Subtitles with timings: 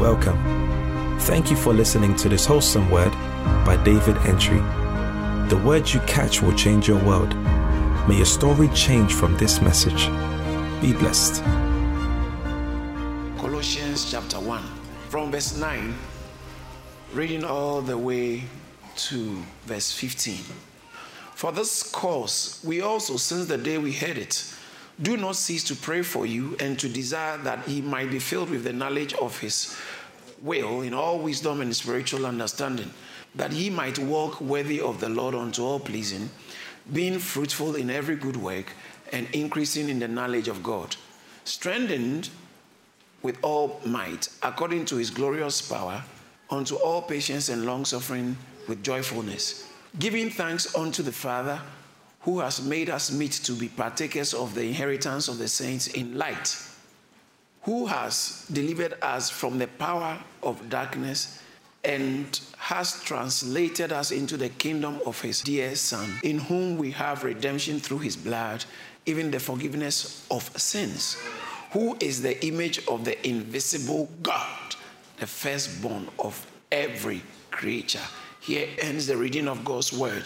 [0.00, 0.38] Welcome.
[1.20, 3.12] Thank you for listening to this wholesome word
[3.64, 4.58] by David Entry.
[5.48, 7.34] The words you catch will change your world.
[8.06, 10.08] May your story change from this message.
[10.82, 11.42] Be blessed.
[13.38, 14.62] Colossians chapter 1,
[15.08, 15.94] from verse 9,
[17.14, 18.42] reading all the way
[18.96, 20.44] to verse 15.
[21.34, 24.54] For this cause, we also, since the day we heard it,
[25.00, 28.50] do not cease to pray for you and to desire that he might be filled
[28.50, 29.76] with the knowledge of his
[30.40, 32.90] will in all wisdom and spiritual understanding,
[33.34, 36.30] that he might walk worthy of the Lord unto all pleasing,
[36.92, 38.72] being fruitful in every good work
[39.12, 40.96] and increasing in the knowledge of God,
[41.44, 42.30] strengthened
[43.22, 46.02] with all might according to his glorious power,
[46.48, 48.36] unto all patience and long suffering
[48.68, 51.60] with joyfulness, giving thanks unto the Father
[52.26, 56.18] who has made us meet to be partakers of the inheritance of the saints in
[56.18, 56.60] light,
[57.62, 61.40] who has delivered us from the power of darkness
[61.84, 67.22] and has translated us into the kingdom of his dear Son, in whom we have
[67.22, 68.64] redemption through his blood,
[69.06, 71.16] even the forgiveness of sins,
[71.70, 74.74] who is the image of the invisible God,
[75.18, 77.22] the firstborn of every
[77.52, 78.02] creature.
[78.40, 80.24] Here ends the reading of God's word.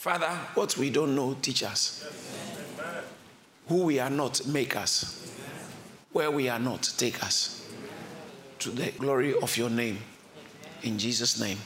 [0.00, 2.08] Father, what we don't know, teach us.
[3.68, 5.30] Who we are not, make us.
[6.12, 7.68] Where we are not, take us.
[8.60, 9.98] To the glory of your name.
[10.84, 11.58] In Jesus' name.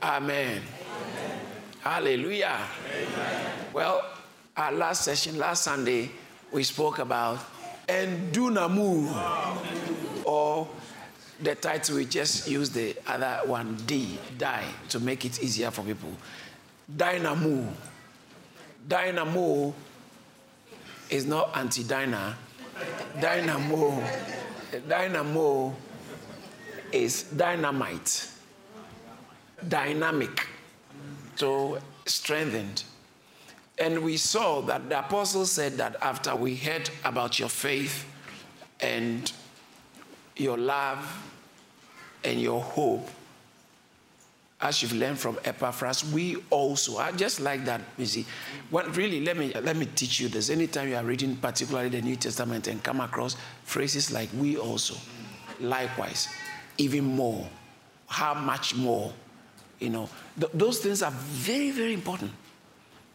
[0.00, 0.62] Amen.
[1.80, 2.60] Hallelujah.
[3.72, 4.08] Well,
[4.56, 6.12] our last session, last Sunday,
[6.52, 7.40] we spoke about
[7.88, 9.10] endunamu,
[10.24, 10.68] or
[11.40, 15.82] the title we just used the other one, D, die, to make it easier for
[15.82, 16.12] people.
[16.96, 17.72] Dynamo.
[18.86, 19.74] Dynamo
[21.10, 22.36] is not anti-dyna.
[23.20, 24.02] Dynamo.
[24.88, 25.74] Dynamo
[26.90, 28.28] is dynamite.
[29.68, 30.48] Dynamic.
[31.36, 32.84] So strengthened.
[33.78, 38.04] And we saw that the apostle said that after we heard about your faith
[38.80, 39.32] and
[40.36, 41.30] your love
[42.24, 43.08] and your hope,
[44.62, 48.24] as you've learned from Epaphras, we also, I just like that, you see.
[48.70, 50.50] Well, really, let me, let me teach you this.
[50.50, 54.94] Anytime you are reading particularly the New Testament and come across phrases like we also,
[55.60, 56.28] likewise,
[56.78, 57.48] even more,
[58.06, 59.12] how much more,
[59.80, 60.08] you know,
[60.38, 62.30] th- those things are very, very important.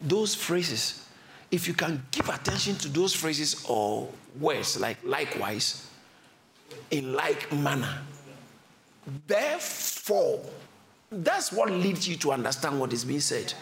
[0.02, 1.08] Those phrases,
[1.50, 5.88] if you can give attention to those phrases or words like likewise,
[6.90, 8.02] in like manner,
[9.26, 10.40] therefore,
[11.10, 13.52] that's what leads you to understand what is being said.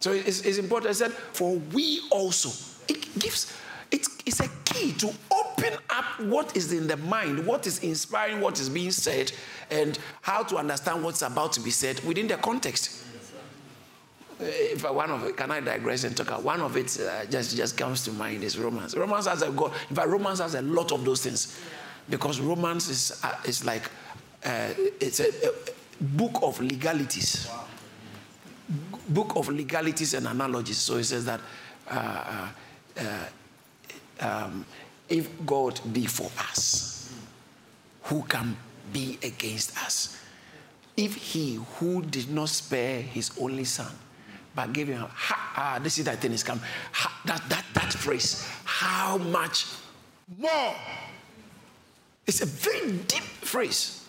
[0.00, 0.90] So it's, it's important.
[0.90, 2.50] I said, for we also.
[2.88, 3.56] It gives,
[3.90, 8.40] it, it's a key to open up what is in the mind, what is inspiring,
[8.40, 9.30] what is being said,
[9.70, 13.04] and how to understand what's about to be said within the context.
[14.40, 17.56] If one of it, can I digress and talk about one of it uh, just,
[17.56, 18.96] just comes to mind is Romans.
[18.96, 19.72] Romans has a God.
[19.88, 21.60] In fact, Romans has a lot of those things
[22.10, 23.84] because Romans is, uh, is like
[24.44, 25.52] uh, it's a, a
[26.02, 27.48] book of legalities.
[29.08, 30.78] Book of legalities and analogies.
[30.78, 31.40] So he says that
[31.88, 32.48] uh,
[32.98, 33.24] uh,
[34.20, 34.64] um,
[35.08, 37.12] if God be for us,
[38.04, 38.56] who can
[38.92, 40.18] be against us?
[40.96, 43.92] If he who did not spare his only son,
[44.54, 46.60] but gave him, ha, ah, this is that thing is come.
[46.92, 49.66] Ha, that, that, that phrase, how much
[50.38, 50.74] more?
[52.26, 54.01] It's a very deep phrase.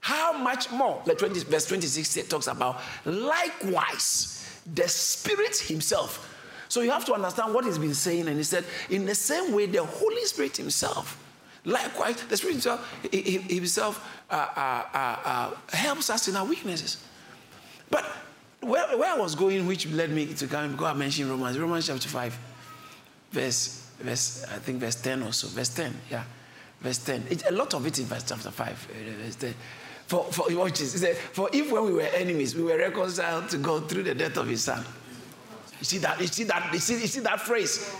[0.00, 1.02] How much more?
[1.06, 6.26] Like 20, verse 26 talks about likewise the Spirit Himself.
[6.68, 8.28] So you have to understand what He's been saying.
[8.28, 11.22] And He said, in the same way, the Holy Spirit Himself,
[11.64, 17.04] likewise, the Spirit Himself, Himself uh, uh, uh, uh, helps us in our weaknesses.
[17.90, 18.04] But
[18.60, 22.08] where, where I was going, which led me to go and mention Romans, Romans chapter
[22.08, 22.38] 5,
[23.32, 26.24] verse, verse, I think verse 10 or so, verse 10, yeah,
[26.80, 27.24] verse 10.
[27.30, 29.54] It, a lot of it in verse chapter 5, uh, verse 10.
[30.10, 30.92] For, for, watch this.
[30.92, 34.12] He said, For if when we were enemies, we were reconciled to God through the
[34.12, 34.84] death of his son.
[35.78, 36.20] You see that?
[36.20, 36.68] You see that?
[36.72, 37.94] You see, you see that phrase?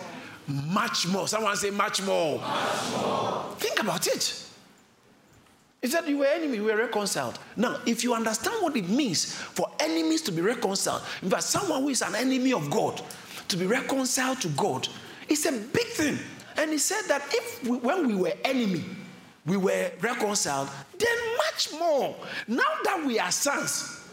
[0.48, 1.28] Much more.
[1.28, 2.40] Someone say, much more.
[2.40, 3.44] much more.
[3.58, 4.44] Think about it.
[5.80, 7.38] He said, You were enemy, we were reconciled.
[7.54, 11.82] Now, if you understand what it means for enemies to be reconciled, in fact, someone
[11.82, 13.00] who is an enemy of God
[13.46, 14.88] to be reconciled to God,
[15.28, 16.18] it's a big thing.
[16.56, 18.82] And he said that if we, when we were enemy,
[19.46, 22.14] we were reconciled, then much more.
[22.46, 24.04] Now that we are sons,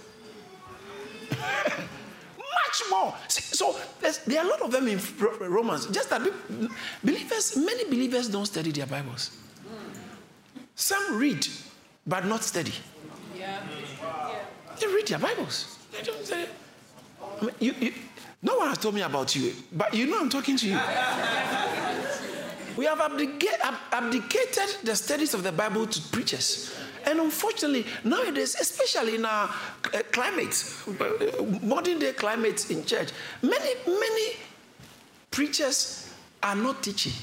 [1.32, 3.14] much more.
[3.28, 3.76] See, so
[4.26, 5.00] there are a lot of them in
[5.40, 5.88] Romans.
[5.88, 6.22] Just that
[7.04, 9.38] believers, many believers don't study their Bibles.
[10.76, 11.46] Some read,
[12.06, 12.74] but not study.
[14.80, 15.78] They read their Bibles.
[15.92, 16.48] They don't say.
[17.42, 17.94] I mean, you, you,
[18.42, 20.80] no one has told me about you, but you know I'm talking to you.
[22.78, 26.78] We have abdicated the studies of the Bible to preachers.
[27.06, 29.50] And unfortunately, nowadays, especially in our
[29.94, 30.64] uh, climate,
[31.00, 33.10] uh, modern day climate in church,
[33.42, 34.34] many, many
[35.32, 36.14] preachers
[36.44, 37.14] are not teaching.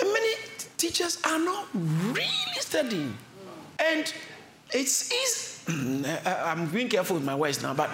[0.00, 0.34] And many
[0.76, 3.16] teachers are not really studying.
[3.78, 4.12] And
[4.70, 6.04] it's easy.
[6.26, 7.90] I'm being careful with my words now, but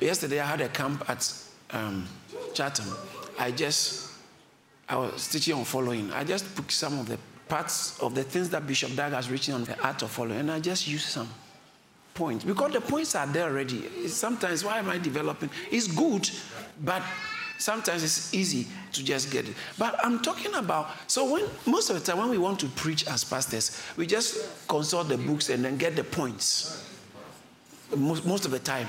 [0.00, 1.32] yesterday I had a camp at
[1.70, 2.06] um,
[2.54, 2.94] Chatham.
[3.38, 4.10] I just,
[4.88, 6.12] I was teaching on following.
[6.12, 9.54] I just took some of the parts of the things that Bishop Dag has written
[9.54, 11.28] on the art of following, and I just used some
[12.14, 14.08] points because the points are there already.
[14.08, 15.50] Sometimes, why am I developing?
[15.70, 16.30] It's good,
[16.82, 17.02] but
[17.58, 19.54] sometimes it's easy to just get it.
[19.78, 23.06] But I'm talking about so when most of the time when we want to preach
[23.06, 26.88] as pastors, we just consult the books and then get the points.
[27.96, 28.88] Most, most of the time,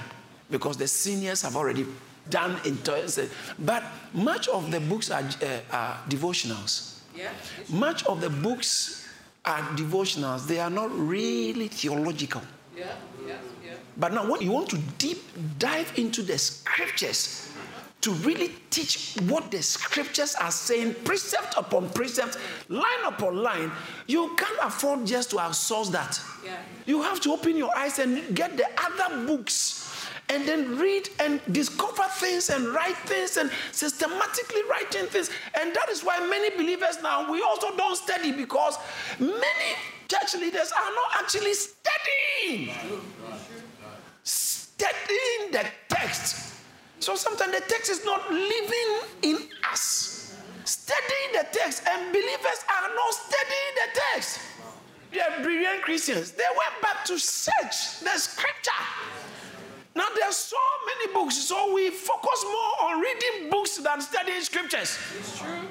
[0.50, 1.86] because the seniors have already
[2.30, 3.30] done in it.
[3.60, 3.84] But
[4.14, 7.00] much of the books are, uh, are devotionals.
[7.16, 7.30] Yeah.
[7.70, 9.08] Much of the books
[9.46, 10.48] are devotionals.
[10.48, 12.42] They are not really theological.
[12.76, 12.96] Yeah.
[13.26, 13.36] Yeah.
[13.64, 13.74] Yeah.
[13.98, 15.24] But now, when you want to deep
[15.60, 17.52] dive into the scriptures
[18.02, 22.38] to really teach what the scriptures are saying, precept upon precept,
[22.70, 23.72] line upon line,
[24.08, 26.20] you can't afford just to outsource that.
[26.44, 26.58] Yeah.
[26.86, 29.85] You have to open your eyes and get the other books
[30.30, 35.30] and then read and discover things and write things and systematically writing things.
[35.60, 38.78] And that is why many believers now, we also don't study because
[39.20, 39.70] many
[40.08, 42.72] church leaders are not actually studying.
[44.24, 46.54] Studying the text.
[47.00, 49.38] So sometimes the text is not living in
[49.72, 50.36] us.
[50.64, 54.40] Studying the text, and believers are not studying the text.
[55.12, 56.32] They are brilliant Christians.
[56.32, 58.72] They went back to search the scripture.
[59.96, 64.42] Now there are so many books, so we focus more on reading books than studying
[64.42, 65.00] scriptures.
[65.18, 65.62] It's true.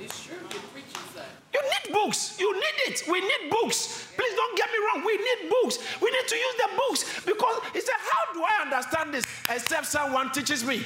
[0.00, 0.36] It's true.
[0.50, 1.28] It preaches that.
[1.52, 2.36] You need books.
[2.40, 3.02] You need it.
[3.06, 4.08] We need books.
[4.16, 5.04] Please don't get me wrong.
[5.04, 5.78] We need books.
[6.00, 9.86] We need to use the books because he said, How do I understand this except
[9.86, 10.82] someone teaches me?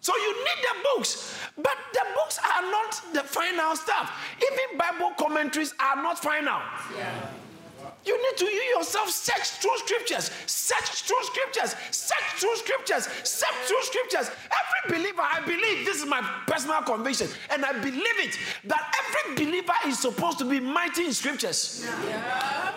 [0.00, 4.10] So you need the books, but the books are not the final stuff.
[4.38, 6.58] Even Bible commentaries are not final.
[6.96, 7.30] Yeah.
[8.04, 13.54] You need to you yourself search through scriptures, search through scriptures, search through scriptures, search
[13.66, 14.30] through scriptures.
[14.30, 19.44] Every believer, I believe this is my personal conviction, and I believe it that every
[19.44, 21.86] believer is supposed to be mighty in scriptures.
[21.86, 22.72] Yeah.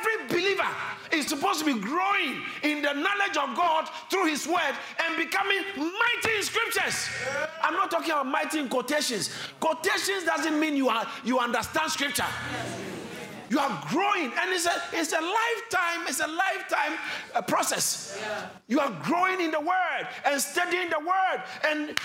[0.00, 0.68] Every believer
[1.12, 5.60] is supposed to be growing in the knowledge of God through His Word and becoming
[5.76, 7.08] mighty in scriptures.
[7.62, 9.30] I'm not talking about mighty in quotations.
[9.60, 12.24] Quotations doesn't mean you are you understand scripture.
[13.50, 16.06] You are growing, and it's a it's a lifetime.
[16.06, 16.96] It's a lifetime
[17.34, 18.16] uh, process.
[18.20, 18.46] Yeah.
[18.68, 21.98] You are growing in the Word and studying the Word, and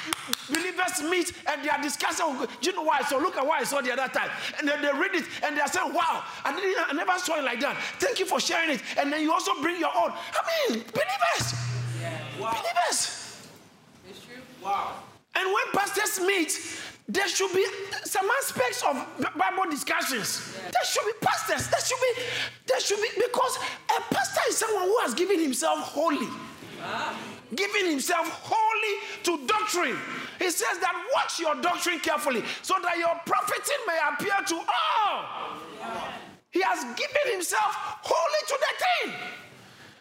[0.50, 2.26] believers meet and they are discussing.
[2.28, 3.02] Oh, do you know why?
[3.02, 5.56] So look at what I saw the other time, and then they read it and
[5.56, 7.78] they are saying, "Wow, I, didn't, I never saw it like that.
[8.00, 10.14] Thank you for sharing it." And then you also bring your own.
[10.14, 11.54] I mean, believers,
[12.02, 12.18] yeah.
[12.42, 12.54] wow.
[12.54, 13.46] believers.
[14.10, 14.42] It's true.
[14.64, 14.96] Wow.
[15.36, 16.58] And when pastors meet,
[17.08, 17.66] there should be
[18.04, 18.96] some aspects of
[19.38, 20.56] Bible discussions.
[20.56, 21.68] There should be pastors.
[21.68, 22.22] There should be,
[22.66, 23.58] there should be, because
[23.96, 26.28] a pastor is someone who has given himself wholly.
[27.54, 29.98] Giving himself wholly to doctrine.
[30.40, 35.26] He says that watch your doctrine carefully so that your profiting may appear to all.
[36.50, 39.30] He has given himself wholly to the thing.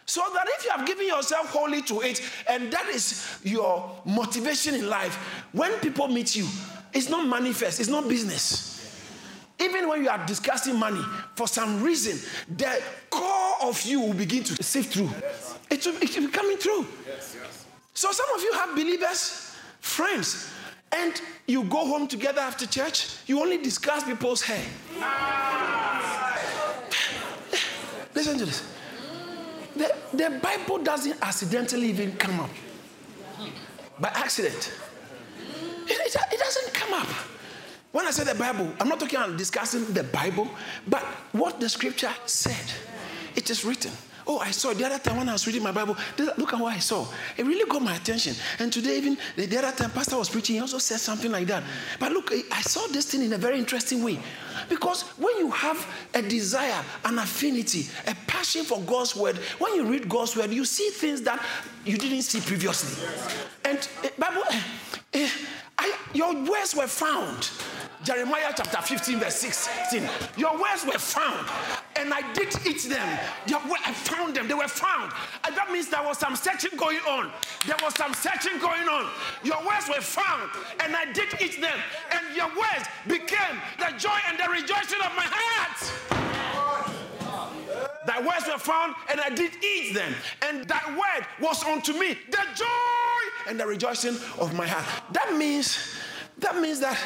[0.07, 4.75] So that if you have given yourself wholly to it, and that is your motivation
[4.75, 5.15] in life,
[5.51, 6.47] when people meet you,
[6.95, 8.71] it's not manifest, it's not business.
[9.59, 11.01] Even when you are discussing money,
[11.35, 12.17] for some reason,
[12.57, 15.09] the core of you will begin to sift through.
[15.69, 16.87] It will, it will be coming through.
[17.93, 20.51] So some of you have believers, friends,
[20.91, 24.63] and you go home together after church, you only discuss people's hair.
[28.13, 28.67] Listen to this.
[29.75, 32.49] The, the Bible doesn't accidentally even come up
[33.99, 34.71] by accident.
[35.87, 37.07] It, it, doesn't come up.
[37.91, 40.49] When I say the Bible, I'm not talking about discussing the Bible,
[40.87, 42.65] but what the scripture said.
[43.35, 43.91] It is written.
[44.27, 45.95] Oh, I saw the other time when I was reading my Bible.
[46.17, 47.05] Look at what I saw.
[47.37, 48.35] It really got my attention.
[48.57, 51.63] And today, even the other time, Pastor was preaching, he also said something like that.
[51.99, 54.19] But look, I saw this thing in a very interesting way.
[54.67, 59.85] Because when you have a desire, an affinity, a passion for God's word, when you
[59.85, 61.43] read God's word, you see things that
[61.85, 63.07] you didn't see previously.
[63.63, 64.59] And uh, Bible, uh,
[65.13, 65.27] uh,
[65.77, 67.49] I, your words were found
[68.05, 70.07] Jeremiah chapter 15, verse 16.
[70.37, 71.49] Your words were found,
[71.95, 73.19] and I did eat them.
[73.47, 75.11] Your, I found them, they were found.
[75.43, 77.31] And that means there was some searching going on.
[77.65, 79.09] There was some searching going on.
[79.43, 80.51] Your words were found,
[80.81, 81.79] and I did eat them.
[82.11, 87.04] And your words became the joy and the rejoicing of my heart.
[88.05, 90.13] Thy words were found, and I did eat them.
[90.41, 95.13] And thy word was unto me the joy and the rejoicing of my heart.
[95.13, 95.95] That means,
[96.39, 96.97] that means that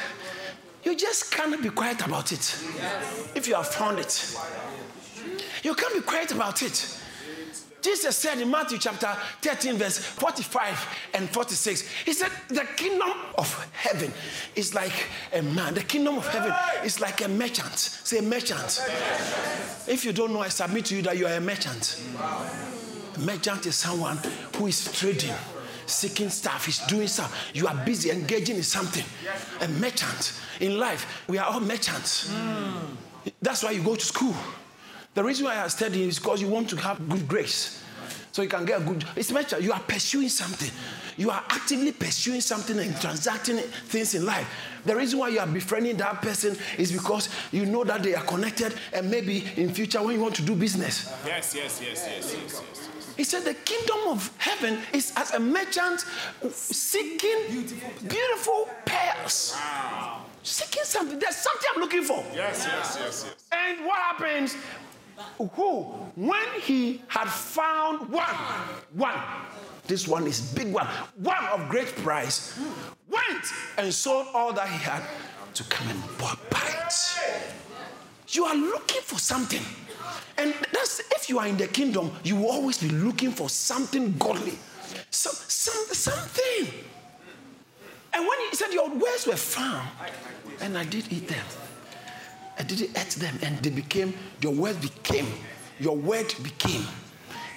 [0.84, 2.56] you just can't be quiet about it.
[3.36, 4.38] If you have found it,
[5.64, 7.00] you can't be quiet about it.
[7.82, 13.70] Jesus said in Matthew chapter 13, verse 45 and 46, He said, The kingdom of
[13.74, 14.12] heaven
[14.56, 15.74] is like a man.
[15.74, 17.78] The kingdom of heaven is like a merchant.
[17.78, 18.82] Say, merchant.
[19.88, 22.02] If you don't know, I submit to you that you are a merchant.
[23.16, 24.20] A merchant is someone
[24.56, 25.36] who is trading
[25.90, 27.50] seeking stuff, he's doing stuff.
[27.54, 29.04] You are busy engaging in something.
[29.62, 30.34] A merchant.
[30.60, 32.32] In life, we are all merchants.
[33.42, 34.36] That's why you go to school.
[35.14, 37.84] The reason why I study is because you want to have good grace.
[38.32, 39.64] So you can get a good It's merchant.
[39.64, 40.70] You are pursuing something.
[41.18, 44.48] You are actively pursuing something and transacting things in life.
[44.86, 48.24] The reason why you are befriending that person is because you know that they are
[48.24, 51.12] connected and maybe in future when you want to do business.
[51.26, 52.64] Yes, yes, yes, yes, yes.
[52.70, 52.90] yes.
[53.18, 56.06] He said, The kingdom of heaven is as a merchant
[56.52, 59.54] seeking beautiful, beautiful pearls.
[59.58, 60.22] Wow.
[60.44, 61.20] Seeking something.
[61.20, 62.24] There's something I'm looking for.
[62.34, 63.36] Yes, yes, yes, yes.
[63.52, 64.56] And what happens?
[65.38, 65.84] Who,
[66.16, 68.36] when he had found one,
[68.94, 69.18] one,
[69.88, 72.60] this one is big one, one of great price,
[73.10, 73.46] went
[73.78, 75.04] and sold all that he had
[75.54, 76.94] to come and buy it.
[78.30, 79.64] You are looking for something.
[80.38, 84.14] And that's if you are in the kingdom, you will always be looking for something
[84.18, 84.58] godly.
[85.10, 86.74] Some, some, something.
[88.14, 89.88] And when he said, Your words were found,
[90.62, 91.46] and I did eat them.
[92.60, 95.28] I did eat them, and they became, your word became,
[95.80, 96.84] your word became.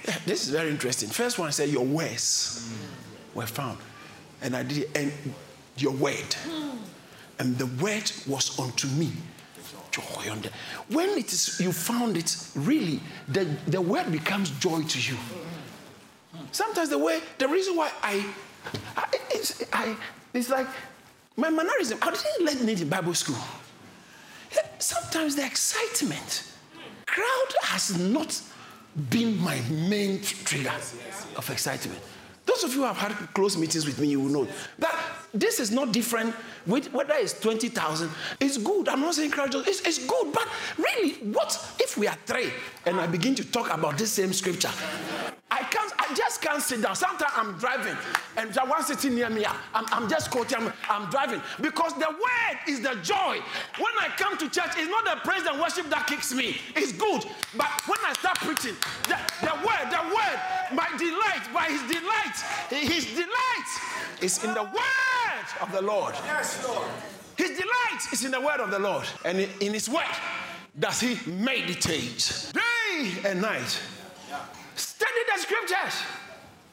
[0.07, 1.09] Yeah, this is very interesting.
[1.09, 2.73] First one said, Your words
[3.35, 3.77] were found.
[4.41, 5.11] And I did, and
[5.77, 6.35] your word.
[7.39, 9.11] And the word was unto me
[9.91, 10.43] joy on
[10.89, 15.15] when it is you found it really the, the word becomes joy to you
[16.51, 18.25] sometimes the way the reason why i,
[18.97, 19.95] I it's, I
[20.33, 20.65] it's like
[21.37, 23.37] my mannerism i didn't learn it in bible school
[24.83, 26.51] sometimes the excitement
[27.05, 28.41] crowd has not
[29.09, 30.73] been my main trigger
[31.35, 31.99] of excitement
[32.45, 34.47] those of you who have had close meetings with me, you will know
[34.79, 34.95] that
[35.33, 36.35] this is not different
[36.67, 38.09] with whether it's 20,000.
[38.39, 38.89] It's good.
[38.89, 40.33] I'm not saying crowd, it's, it's good.
[40.33, 40.47] But
[40.77, 42.51] really, what if we are three
[42.85, 44.71] and I begin to talk about this same scripture?
[45.53, 46.95] I can't, I just can't sit down.
[46.95, 47.95] Sometimes I'm driving
[48.37, 51.41] and one sitting near me, I'm, I'm just quoting, I'm, I'm, driving.
[51.61, 53.37] Because the word is the joy.
[53.77, 56.57] When I come to church, it's not the praise and worship that kicks me.
[56.75, 57.23] It's good.
[57.55, 60.39] But when I start preaching, the, the word, the word,
[60.73, 62.37] my delight, by his delight,
[62.69, 66.15] his delight is in the word of the Lord.
[66.25, 66.89] Yes, Lord.
[67.37, 69.05] His delight is in the word of the Lord.
[69.23, 70.05] And in his word
[70.79, 73.79] does he meditate day and night.
[74.75, 76.03] Study the scriptures.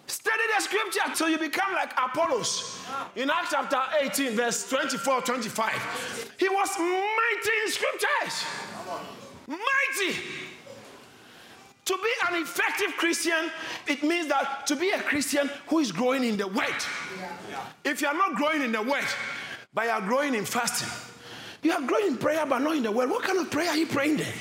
[0.06, 2.80] Study the scripture until you become like Apollos.
[3.14, 6.34] In Acts chapter 18, verse 24, 25.
[6.38, 8.44] He was mighty in scriptures.
[9.46, 10.16] Mighty.
[11.84, 13.50] To be an effective Christian,
[13.86, 16.84] it means that to be a Christian who is growing in the word.
[17.84, 19.06] If you are not growing in the word,
[19.72, 20.88] but you are growing in fasting,
[21.62, 23.10] you are growing in prayer but not in the word.
[23.10, 24.32] What kind of prayer are you praying there?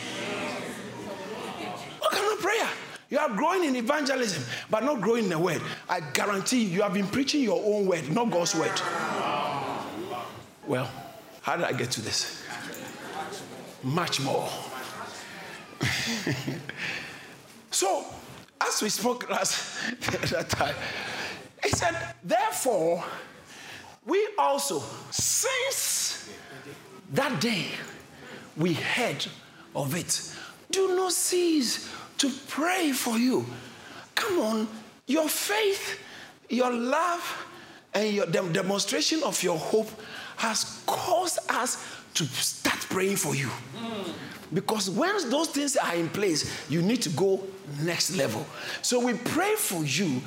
[1.99, 2.67] What kind of prayer?
[3.09, 5.61] You are growing in evangelism, but not growing in the word.
[5.87, 8.79] I guarantee you, you have been preaching your own word, not God's word.
[10.67, 10.89] Well,
[11.41, 12.43] how did I get to this?
[13.81, 14.47] Much more.
[17.71, 18.05] so,
[18.61, 19.91] as we spoke last
[20.29, 20.75] that time,
[21.63, 23.03] he said, therefore,
[24.05, 26.29] we also, since
[27.13, 27.67] that day
[28.55, 29.25] we heard
[29.75, 30.35] of it,
[30.69, 31.89] do not cease
[32.19, 33.45] to pray for you.
[34.15, 34.67] Come on,
[35.07, 35.99] your faith,
[36.49, 37.47] your love,
[37.93, 39.89] and your demonstration of your hope
[40.37, 41.83] has caused us
[42.13, 43.49] to start praying for you.
[43.77, 44.13] Mm.
[44.53, 47.43] Because once those things are in place, you need to go
[47.81, 48.45] next level.
[48.81, 50.21] So we pray for you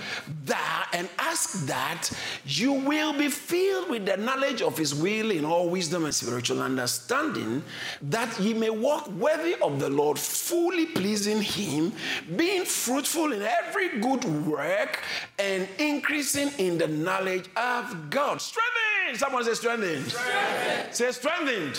[0.44, 2.10] that and ask that
[2.44, 6.62] you will be filled with the knowledge of his will in all wisdom and spiritual
[6.62, 7.62] understanding,
[8.02, 11.92] that ye may walk worthy of the Lord, fully pleasing him,
[12.36, 15.00] being fruitful in every good work
[15.38, 18.40] and increasing in the knowledge of God.
[18.40, 19.18] Strengthen Strengthened.
[19.18, 20.94] Someone say strengthened.
[20.94, 21.76] Say strengthened.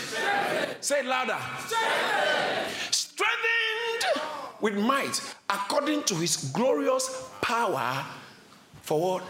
[0.82, 1.38] Say it louder.
[2.92, 4.22] Strengthened
[4.60, 8.06] with might according to his glorious power
[8.82, 9.24] for what?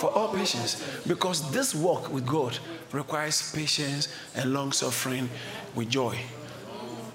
[0.00, 0.82] For all patience.
[1.06, 2.58] Because this walk with God
[2.92, 5.28] requires patience and long suffering
[5.74, 6.18] with joy.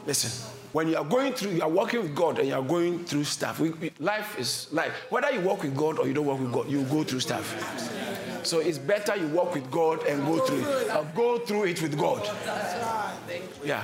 [0.05, 3.05] Listen, when you are going through, you are working with God and you are going
[3.05, 3.59] through stuff.
[3.59, 4.91] We, we- life is life.
[5.09, 7.47] Whether you walk with God or you don't walk with God, you go through stuff.
[8.45, 10.95] So it's better you walk with God and go through it.
[10.95, 12.27] Or go through it with God.
[13.63, 13.83] Yeah.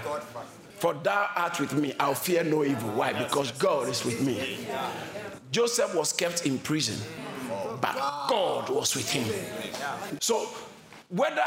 [0.77, 2.89] For thou art with me, I'll fear no evil.
[2.91, 3.13] Why?
[3.13, 4.67] Because God is with me.
[5.51, 6.97] Joseph was kept in prison,
[7.81, 7.95] but
[8.29, 9.25] God was with him.
[10.19, 10.47] So
[11.09, 11.43] whether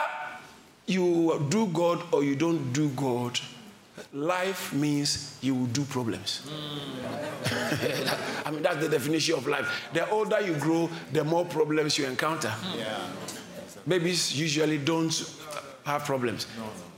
[0.86, 3.38] you do God or you don't do God,
[4.12, 6.48] life means you will do problems.
[8.44, 9.68] I mean, that's the definition of life.
[9.92, 12.52] The older you grow, the more problems you encounter.
[12.76, 12.98] Yeah.
[13.86, 15.12] Babies usually don't
[15.84, 16.46] have problems.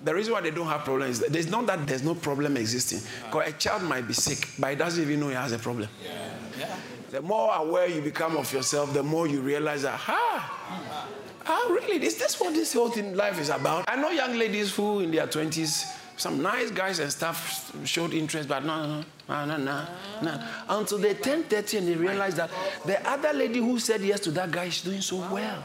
[0.05, 2.57] The reason why they don't have problems is that it's not that there's no problem
[2.57, 3.01] existing.
[3.27, 5.89] Because a child might be sick, but he doesn't even know he has a problem.
[6.05, 6.77] Yeah.
[7.11, 11.01] The more aware you become of yourself, the more you realize that, ah,
[11.47, 12.05] ah, really?
[12.05, 13.85] Is this what this whole thing life is about?
[13.89, 15.85] I know young ladies who, in their 20s,
[16.21, 19.87] some nice guys and stuff showed interest, but no, no, no, no, no,
[20.23, 20.45] no.
[20.69, 22.51] Until they turn 30 and they realize that
[22.85, 25.65] the other lady who said yes to that guy is doing so well.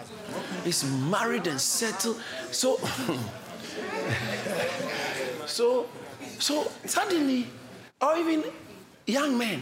[0.65, 2.21] Is married and settled.
[2.51, 2.77] So,
[5.45, 5.87] so,
[6.39, 7.47] so suddenly,
[8.01, 8.45] or even
[9.05, 9.61] young men,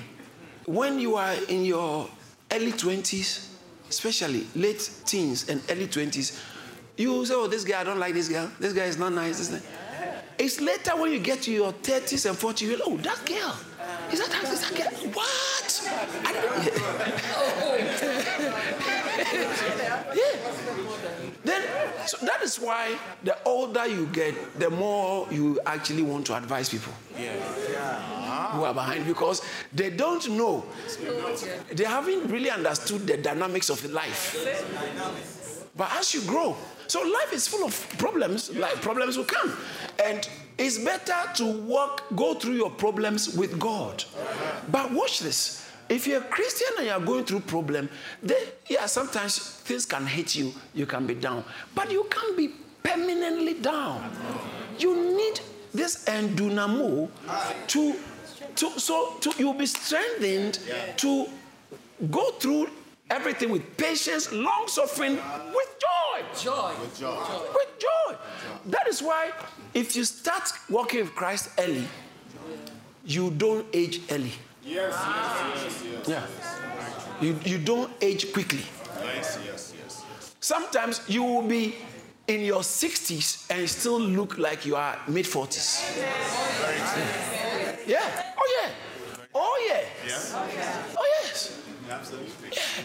[0.66, 2.08] when you are in your
[2.52, 3.50] early 20s,
[3.90, 6.40] especially late teens and early 20s,
[6.98, 8.52] you say, Oh, this guy, I don't like this girl.
[8.60, 9.40] This guy is not nice.
[9.40, 9.68] This guy.
[10.38, 13.56] It's later when you get to your 30s and 40s, you're like, Oh, that girl.
[14.12, 14.92] Is that, that, is that girl?
[15.14, 15.90] What?
[16.26, 16.66] I don't-
[20.16, 20.52] yeah.
[21.44, 21.62] Then,
[22.08, 26.70] so that is why the older you get, the more you actually want to advise
[26.70, 29.42] people who are behind because
[29.74, 30.64] they don't know.
[31.72, 34.34] They haven't really understood the dynamics of life.
[35.76, 36.56] But as you grow,
[36.88, 39.58] so life is full of problems, like problems will come.
[40.04, 44.04] And it's better to walk, go through your problems with God.
[44.72, 45.68] But watch this.
[45.90, 47.90] If you're a Christian and you're going through problem,
[48.22, 51.44] then yeah, sometimes things can hit you, you can be down.
[51.76, 52.50] But you can't be
[52.84, 54.12] permanently down.
[54.78, 55.40] You need
[55.74, 57.10] this endunamo
[57.68, 57.96] to,
[58.56, 60.60] to so to you'll be strengthened
[60.98, 61.28] to
[62.12, 62.70] go through
[63.10, 65.16] everything with patience, long suffering,
[65.54, 66.24] with joy.
[66.40, 66.74] Joy.
[66.80, 67.24] With joy.
[67.54, 68.16] With joy.
[68.66, 69.32] That is why
[69.74, 71.88] if you start walking with Christ early,
[73.06, 74.32] you don't age early.
[74.66, 75.64] Yes, yes, ah.
[75.64, 76.08] yes, yes.
[76.08, 77.28] Yeah.
[77.28, 78.64] You, you don't age quickly.
[79.04, 80.06] Yes, yes, yes.
[80.40, 81.76] Sometimes you will be
[82.28, 85.84] in your 60s and still look like you are mid 40s.
[87.86, 88.00] Yeah.
[88.38, 88.70] Oh, yeah.
[89.36, 89.82] Oh, yeah.
[90.98, 91.60] Oh, yes.
[91.88, 92.84] Yeah.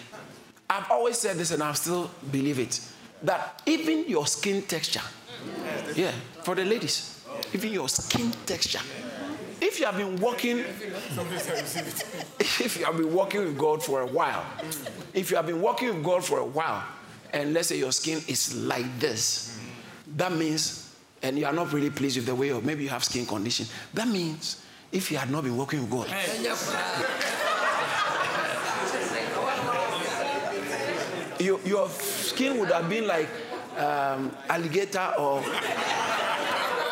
[0.71, 2.81] I've always said this and I still believe it
[3.23, 5.03] that even your skin texture,
[5.95, 8.81] yeah, for the ladies, even your skin texture.
[9.61, 10.59] If you have been walking,
[12.41, 14.45] if you have been walking with God for a while,
[15.15, 16.85] if you have been walking with God for a while,
[17.33, 19.59] and let's say your skin is like this,
[20.17, 23.03] that means, and you are not really pleased with the way, or maybe you have
[23.03, 26.07] skin condition, that means if you had not been walking with God,
[31.39, 33.29] your, your skin would have been like
[33.77, 35.43] um, alligator or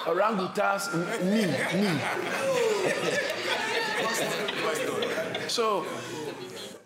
[0.07, 1.47] orangutan's knee.
[1.47, 2.01] knee.
[5.49, 5.85] so,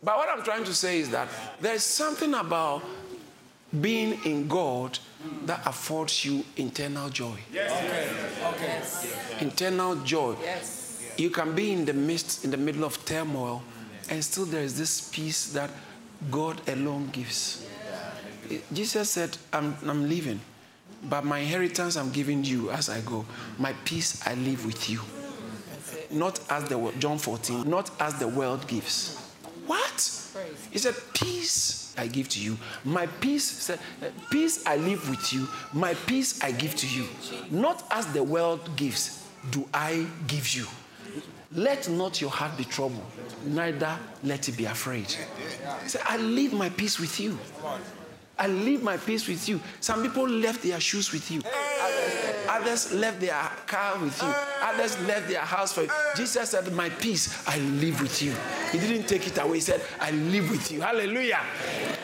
[0.03, 1.29] but what I'm trying to say is that
[1.61, 2.83] there's something about
[3.81, 4.99] being in God
[5.45, 7.39] that affords you internal joy.
[7.53, 7.71] Yes.
[8.55, 10.35] Okay, okay internal joy.
[10.43, 11.13] Yes.
[11.17, 13.63] You can be in the midst, in the middle of turmoil,
[14.09, 15.71] and still there is this peace that
[16.31, 17.67] God alone gives.
[18.73, 20.41] Jesus said, I'm, I'm leaving,
[21.05, 23.25] but my inheritance I'm giving you as I go.
[23.59, 25.01] My peace I leave with you.
[26.11, 29.17] Not as the wo- John 14, not as the world gives.
[29.67, 30.27] What?
[30.71, 32.57] He said, Peace I give to you.
[32.85, 33.71] My peace,
[34.31, 35.47] peace I live with you.
[35.73, 37.07] My peace I give to you.
[37.51, 40.67] Not as the world gives, do I give you.
[41.53, 43.05] Let not your heart be troubled,
[43.45, 45.11] neither let it be afraid.
[45.83, 47.37] He said, I leave my peace with you.
[48.39, 49.61] I leave my peace with you.
[49.81, 51.43] Some people left their shoes with you.
[52.49, 53.35] Others left their
[53.67, 54.29] car with you.
[54.63, 55.91] Others left their house for you.
[56.17, 58.33] Jesus said, My peace, I live with you.
[58.73, 59.57] He didn't take it away.
[59.57, 60.81] He said, I live with you.
[60.81, 61.41] Hallelujah.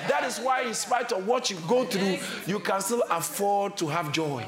[0.09, 3.88] That is why, in spite of what you go through, you can still afford to
[3.88, 4.44] have joy.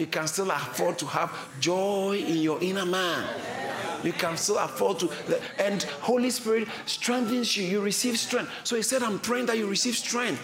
[0.00, 3.24] You can still afford to have joy in your inner man
[4.02, 5.10] you can still afford to.
[5.58, 7.64] And Holy Spirit strengthens you.
[7.64, 8.50] You receive strength.
[8.64, 10.40] So he said, I'm praying that you receive strength.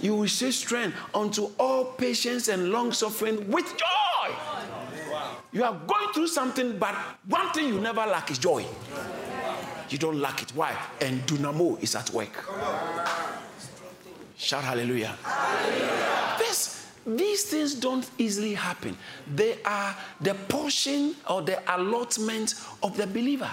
[0.00, 4.34] You receive strength unto all patience and long suffering with joy.
[5.52, 6.94] You are going through something, but
[7.26, 8.64] one thing you never lack is joy.
[9.88, 10.50] You don't lack it.
[10.54, 10.76] Why?
[11.00, 12.48] endunamo is at work.
[14.36, 15.16] Shout hallelujah.
[15.22, 16.36] hallelujah.
[16.38, 16.79] This
[17.18, 18.96] these things don't easily happen.
[19.34, 23.50] They are the portion or the allotment of the believer.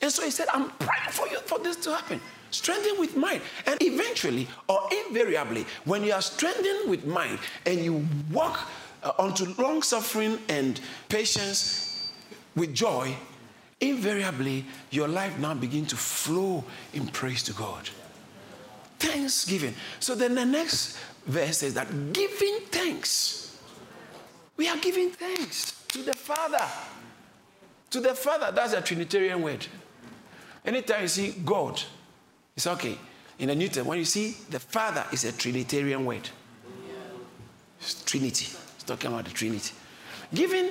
[0.00, 2.20] And so he said, I'm praying for you for this to happen.
[2.50, 3.40] Strengthen with mind.
[3.66, 8.68] And eventually, or invariably, when you are strengthened with mind and you walk
[9.02, 12.10] uh, onto long suffering and patience
[12.54, 13.14] with joy,
[13.80, 17.88] invariably, your life now begins to flow in praise to God.
[18.98, 19.74] Thanksgiving.
[20.00, 23.58] So then the next verse says that giving thanks.
[24.56, 26.64] We are giving thanks to the Father.
[27.90, 29.66] To the Father, that's a Trinitarian word.
[30.64, 31.80] Anytime you see God,
[32.56, 32.96] it's okay.
[33.38, 36.28] In the New Testament, when you see the Father, is a Trinitarian word.
[37.80, 38.46] It's Trinity.
[38.76, 39.74] It's talking about the Trinity.
[40.32, 40.70] Giving,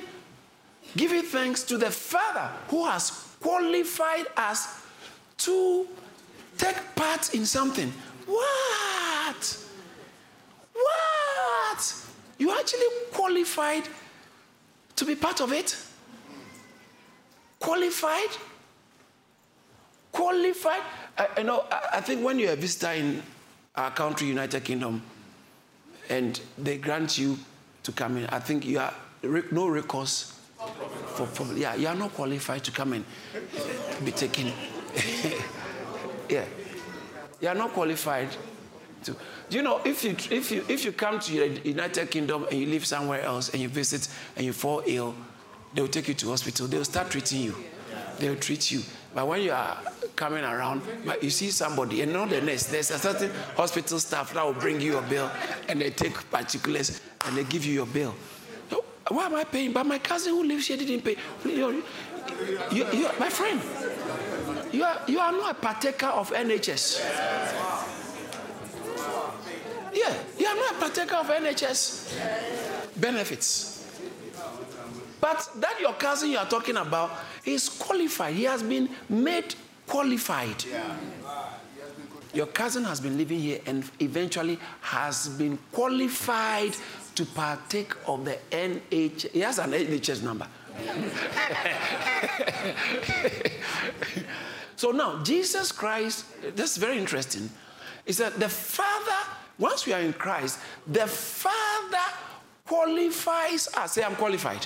[0.96, 3.10] giving thanks to the Father who has
[3.40, 4.82] qualified us
[5.38, 5.86] to
[6.56, 7.92] take part in something.
[8.26, 9.58] What?
[10.72, 11.94] What?
[12.38, 13.88] You actually qualified
[14.96, 15.76] to be part of it?
[17.60, 18.30] Qualified?
[20.12, 20.82] Qualified?
[21.36, 23.22] I, know, I, I think when you're a visitor in
[23.76, 25.02] our country, United Kingdom,
[26.08, 27.38] and they grant you
[27.82, 28.94] to come in, I think you are
[29.50, 30.38] no recourse
[31.14, 33.04] for, for yeah, you are not qualified to come and
[34.04, 34.52] be taken.
[36.28, 36.44] yeah.
[37.44, 38.30] You are not qualified
[39.02, 39.14] to.
[39.50, 42.58] Do you know if you if you if you come to the United Kingdom and
[42.58, 45.14] you live somewhere else and you visit and you fall ill,
[45.74, 46.66] they will take you to hospital.
[46.66, 47.54] They will start treating you.
[48.18, 48.80] They will treat you.
[49.14, 49.76] But when you are
[50.16, 54.32] coming around, but you see somebody and not the nurse, there's a certain hospital staff
[54.32, 55.30] that will bring you your bill
[55.68, 58.14] and they take particulars and they give you your bill.
[59.08, 59.72] Why am I paying?
[59.74, 61.16] But my cousin who lives here didn't pay.
[61.44, 61.84] You,
[62.72, 63.60] you, you, my friend,
[64.74, 67.00] you are, you are not a partaker of NHS.
[69.94, 73.70] Yeah, you are not a partaker of NHS benefits.
[75.20, 77.10] But that your cousin you are talking about
[77.44, 78.34] is qualified.
[78.34, 79.54] He has been made
[79.86, 80.64] qualified.
[82.34, 86.74] Your cousin has been living here and eventually has been qualified
[87.14, 89.30] to partake of the NHS.
[89.30, 90.48] He has an NHS number.
[94.84, 97.48] so now, Jesus Christ, that's very interesting,
[98.04, 99.16] is that the Father
[99.58, 102.04] once we are in Christ, the Father
[102.66, 103.92] qualifies us.
[103.92, 104.60] Say, I'm qualified.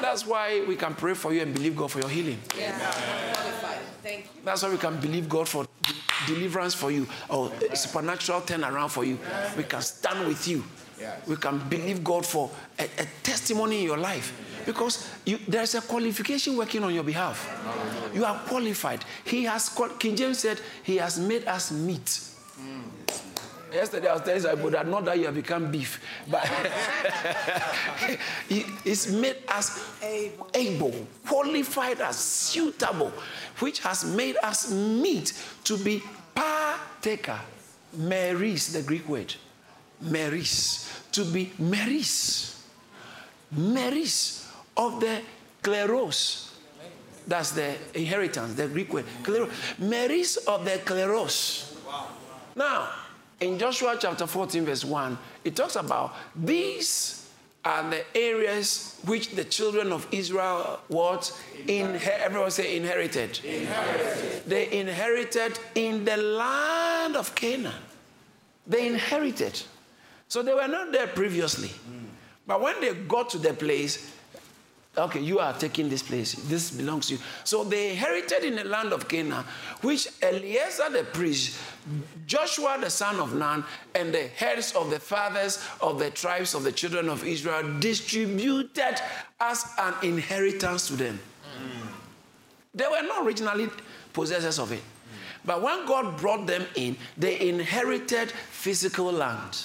[0.00, 2.38] That's why we can pray for you and believe God for your healing.
[2.56, 2.78] Yes,
[3.36, 3.78] qualified.
[4.04, 4.42] Thank you.
[4.44, 5.66] That's why we can believe God for
[6.28, 9.18] deliverance for you or supernatural turnaround for you.
[9.56, 10.62] We can stand with you.
[11.26, 14.32] We can believe God for a, a testimony in your life
[14.66, 17.48] because you, there's a qualification working on your behalf.
[18.14, 19.04] You are qualified.
[19.24, 19.68] He has,
[19.98, 22.28] King James said, He has made us meet
[23.72, 26.48] Yesterday I was telling somebody that not that you have become beef, but
[28.48, 30.48] it's made us able.
[30.54, 33.12] able, qualified as suitable,
[33.58, 36.02] which has made us meet to be
[36.34, 37.38] partaker.
[37.96, 39.34] Meris, the Greek word.
[40.02, 41.10] Meris.
[41.12, 42.62] To be meris.
[43.54, 44.37] Meris
[44.78, 45.20] of the
[45.62, 46.52] kleros.
[47.26, 49.04] That's the inheritance, the Greek word.
[49.22, 49.50] Kleros.
[49.78, 51.74] Meris of the kleros.
[52.56, 52.88] Now,
[53.40, 57.28] in Joshua chapter 14, verse 1, it talks about these
[57.64, 61.36] are the areas which the children of Israel what
[61.66, 63.38] inher- everyone say inherited.
[63.44, 64.42] inherited.
[64.46, 67.74] They inherited in the land of Canaan.
[68.66, 69.60] They inherited.
[70.28, 71.68] So they were not there previously.
[71.68, 72.06] Mm.
[72.46, 74.14] But when they got to the place,
[74.98, 76.32] okay, you are taking this place.
[76.32, 77.20] This belongs to you.
[77.44, 79.44] So they inherited in the land of Canaan,
[79.80, 81.58] which Eleazar the priest,
[82.26, 86.64] Joshua the son of Nun, and the heads of the fathers of the tribes of
[86.64, 89.00] the children of Israel distributed
[89.40, 91.18] as an inheritance to them.
[91.44, 91.88] Mm.
[92.74, 93.68] They were not originally
[94.12, 94.82] possessors of it.
[95.44, 99.56] But when God brought them in, they inherited physical land.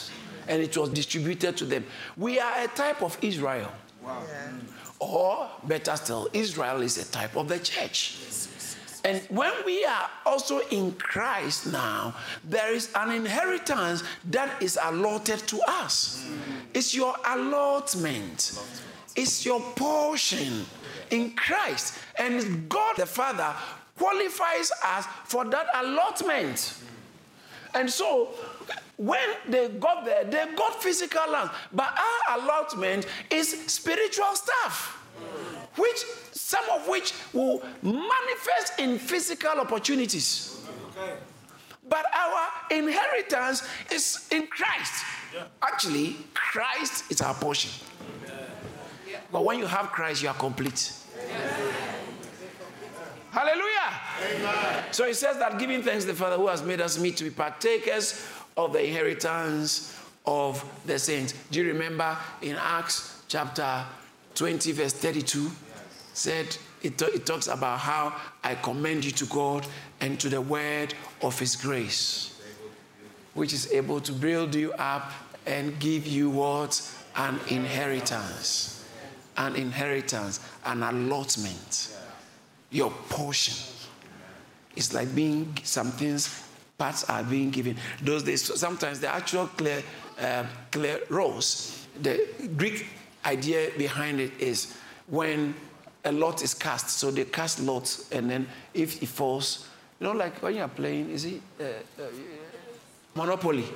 [0.48, 1.86] and it was distributed to them.
[2.18, 3.72] We are a type of Israel.
[5.04, 8.18] Or, better still, Israel is a type of the church.
[9.04, 15.40] And when we are also in Christ now, there is an inheritance that is allotted
[15.40, 16.26] to us.
[16.74, 18.58] It's your allotment,
[19.16, 20.66] it's your portion
[21.10, 22.00] in Christ.
[22.18, 23.54] And God the Father
[23.98, 26.76] qualifies us for that allotment.
[27.76, 28.30] And so,
[28.98, 31.50] when they got there, they got physical land.
[31.72, 35.04] But our allotment is spiritual stuff,
[35.78, 40.62] which some of which will manifest in physical opportunities.
[41.90, 45.06] But our inheritance is in Christ.
[45.62, 47.72] Actually, Christ is our portion.
[49.32, 50.94] But when you have Christ, you are complete.
[53.32, 54.00] Hallelujah.
[54.36, 54.84] Amen.
[54.92, 57.24] So he says that giving thanks to the Father who has made us meet to
[57.24, 58.24] be partakers
[58.58, 61.34] of the inheritance of the saints.
[61.52, 63.84] Do you remember in Acts chapter
[64.36, 65.52] 20, verse 32?
[66.14, 69.66] Said it, it talks about how I commend you to God
[70.00, 72.40] and to the word of his grace,
[73.34, 75.12] which is able to build you up
[75.46, 76.82] and give you what?
[77.16, 78.88] An inheritance.
[79.38, 81.94] An inheritance, an allotment
[82.74, 83.54] your portion.
[84.76, 86.44] It's like being some things,
[86.84, 87.78] parts are being given.
[88.02, 89.82] Those days, sometimes the actual clear,
[90.20, 91.00] uh, clear
[92.02, 92.88] the Greek
[93.26, 94.76] idea behind it is
[95.08, 95.56] when
[96.04, 99.70] a lot is cast, so they cast lots, and then if it falls,
[100.00, 102.04] you know, like when you're playing, is it uh, uh,
[103.16, 103.64] Monopoly?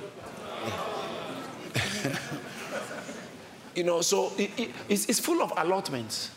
[3.74, 6.30] you know, so it, it, it's, it's full of allotments.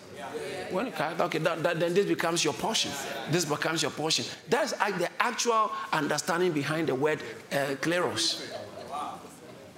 [0.72, 2.92] When you okay, that, that, then this becomes your portion.
[3.30, 4.26] This becomes your portion.
[4.50, 8.48] That's the actual understanding behind the word uh, kleros.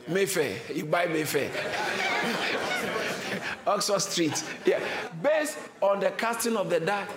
[0.08, 1.50] Mayfair, you buy Mayfair.
[3.68, 4.44] Oxford Street.
[4.66, 4.80] Yeah.
[5.22, 7.08] Based on the casting of the die.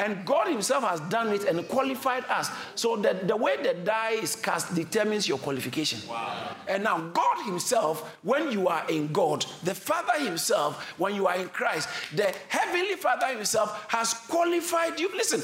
[0.00, 2.50] And God Himself has done it and qualified us.
[2.74, 6.00] So that the way the die is cast determines your qualification.
[6.08, 6.56] Wow.
[6.66, 11.36] And now, God Himself, when you are in God, the Father Himself, when you are
[11.36, 15.10] in Christ, the Heavenly Father Himself has qualified you.
[15.14, 15.42] Listen,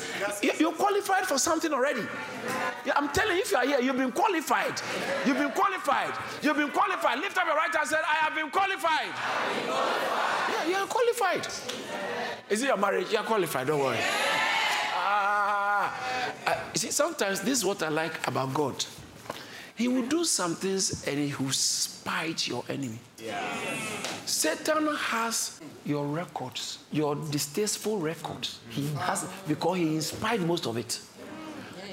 [0.59, 2.03] you're qualified for something already.
[2.95, 4.81] I'm telling you, if you are here, you've been qualified.
[5.27, 6.15] You've been qualified.
[6.43, 7.19] You've been qualified.
[7.19, 9.13] Lift up your right hand and say, I have been qualified.
[9.13, 10.49] Been qualified.
[10.49, 11.47] Yeah, you are qualified.
[12.49, 13.13] Is it your marriage?
[13.13, 13.99] You are qualified, don't worry.
[14.95, 15.95] Ah,
[16.47, 18.85] uh, see, sometimes this is what I like about God.
[19.77, 22.99] He will do some things and he will spite your enemy.
[23.19, 23.43] Yeah.
[24.25, 28.61] Satan has your records, your distasteful records.
[28.71, 30.99] He has because he inspired most of it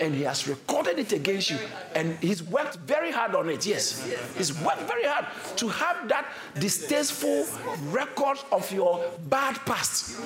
[0.03, 1.57] and he has recorded it against you.
[1.95, 3.65] And he's worked very hard on it.
[3.65, 4.11] Yes.
[4.35, 5.25] He's worked very hard
[5.57, 6.27] to have that
[6.59, 7.45] distasteful
[7.89, 10.19] record of your bad past.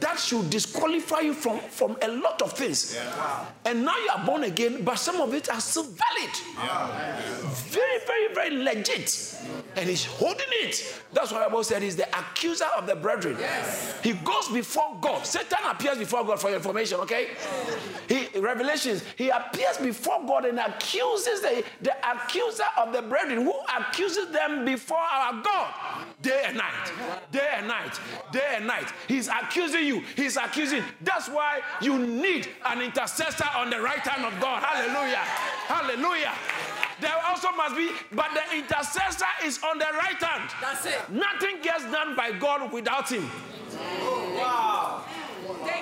[0.00, 2.98] That should disqualify you from, from a lot of things.
[3.64, 6.30] And now you are born again, but some of it are still valid.
[7.68, 9.38] Very, very, very legit.
[9.76, 11.02] And he's holding it.
[11.12, 13.36] That's why the Bible said he's the accuser of the brethren.
[14.02, 15.26] He goes before God.
[15.26, 17.28] Satan appears before God for your information, okay?
[18.08, 23.54] He Revelation he appears before God and accuses the, the accuser of the brethren who
[23.76, 25.74] accuses them before our God
[26.22, 26.92] day and night.
[27.30, 28.00] Day and night.
[28.32, 28.92] Day and night.
[29.06, 30.02] He's accusing you.
[30.16, 30.82] He's accusing.
[31.02, 34.62] That's why you need an intercessor on the right hand of God.
[34.62, 35.24] Hallelujah.
[35.68, 36.32] Hallelujah.
[37.00, 40.50] There also must be, but the intercessor is on the right hand.
[40.60, 41.10] That's it.
[41.10, 43.30] Nothing gets done by God without him.
[44.36, 44.83] Wow.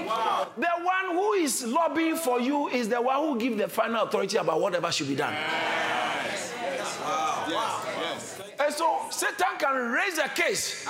[0.07, 0.49] Wow.
[0.57, 4.37] The one who is lobbying for you is the one who gives the final authority
[4.37, 5.33] about whatever should be done.
[5.33, 6.55] Yes.
[6.62, 7.01] Yes.
[7.01, 7.45] Wow.
[7.49, 8.38] Yes.
[8.38, 8.51] yes.
[8.61, 10.88] And so Satan can raise a case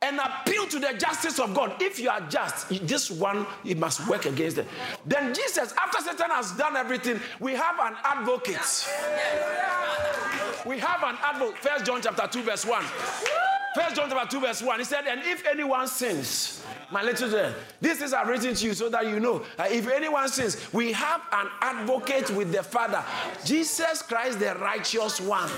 [0.00, 1.74] and appeal to the justice of God.
[1.80, 4.66] If you are just, this one, you must work against it.
[5.04, 8.88] Then Jesus, after Satan has done everything, we have an advocate.
[10.64, 11.58] We have an advocate.
[11.58, 12.82] First John chapter 2, verse 1.
[13.74, 14.78] First John chapter 2, verse 1.
[14.78, 18.74] He said, And if anyone sins, my little children, this is I've written to you
[18.74, 23.04] so that you know that if anyone sins, we have an advocate with the Father,
[23.44, 25.50] Jesus Christ, the righteous one.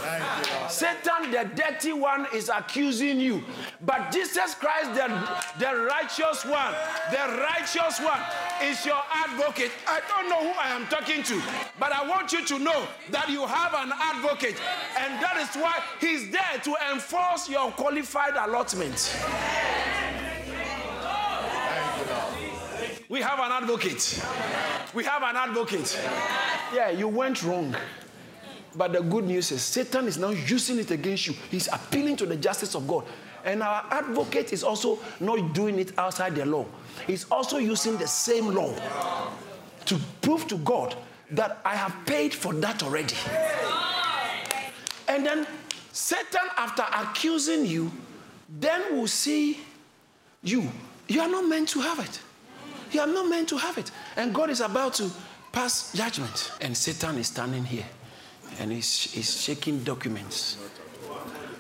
[0.69, 3.45] Satan, the dirty one, is accusing you,
[3.83, 5.07] but Jesus Christ, the,
[5.59, 6.75] the righteous one,
[7.11, 8.21] the righteous one,
[8.63, 9.71] is your advocate.
[9.87, 11.41] I don't know who I am talking to,
[11.79, 14.57] but I want you to know that you have an advocate,
[14.99, 19.17] and that is why he's there to enforce your qualified allotment.
[23.31, 24.23] Have an advocate.
[24.93, 25.99] We have an advocate.
[26.75, 27.77] Yeah, you went wrong.
[28.75, 31.35] But the good news is Satan is now using it against you.
[31.51, 33.05] He's appealing to the justice of God.
[33.45, 36.67] And our advocate is also not doing it outside the law.
[37.07, 38.75] He's also using the same law
[39.87, 40.97] to prove to God
[41.31, 43.15] that I have paid for that already.
[45.07, 45.47] And then
[45.93, 47.91] Satan, after accusing you,
[48.59, 49.59] then will see
[50.43, 50.69] you.
[51.09, 52.21] You are not meant to have it.
[52.93, 53.91] You are not meant to have it.
[54.17, 55.11] And God is about to
[55.53, 56.53] pass judgment.
[56.61, 57.87] And Satan is standing here
[58.59, 60.57] and he's, he's shaking documents.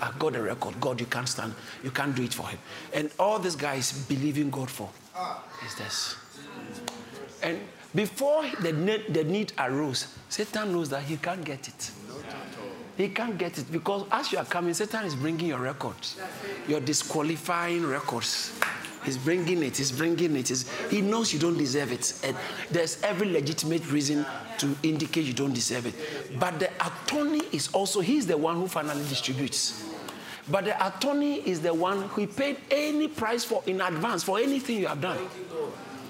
[0.00, 0.80] I got a record.
[0.80, 1.54] God, you can't stand.
[1.84, 2.58] You can't do it for him.
[2.92, 4.88] And all this guy is believing God for
[5.66, 6.16] is this.
[7.42, 7.58] And
[7.94, 11.90] before the need, the need arose, Satan knows that he can't get it.
[12.96, 16.18] He can't get it because as you are coming, Satan is bringing your records.
[16.68, 18.58] You're disqualifying records.
[19.04, 19.76] He's bringing it.
[19.76, 20.48] He's bringing it.
[20.48, 22.20] He's, he knows you don't deserve it.
[22.24, 22.36] And
[22.70, 24.26] there's every legitimate reason
[24.58, 25.94] to indicate you don't deserve it.
[26.38, 29.84] But the attorney is also, he's the one who finally distributes.
[30.50, 34.78] But the attorney is the one who paid any price for in advance for anything
[34.78, 35.18] you have done.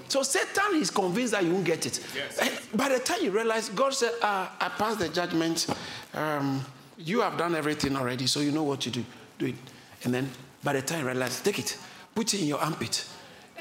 [0.09, 2.00] So Satan is convinced that you won't get it.
[2.16, 2.38] Yes.
[2.38, 5.68] And by the time you realize, God said, ah, I passed the judgment.
[6.14, 6.64] Um,
[6.98, 9.05] you have done everything already, so you know what to do.
[9.38, 9.55] Do it.
[10.03, 10.29] And then
[10.64, 11.79] by the time you realize, take it,
[12.20, 13.06] put it in your armpit,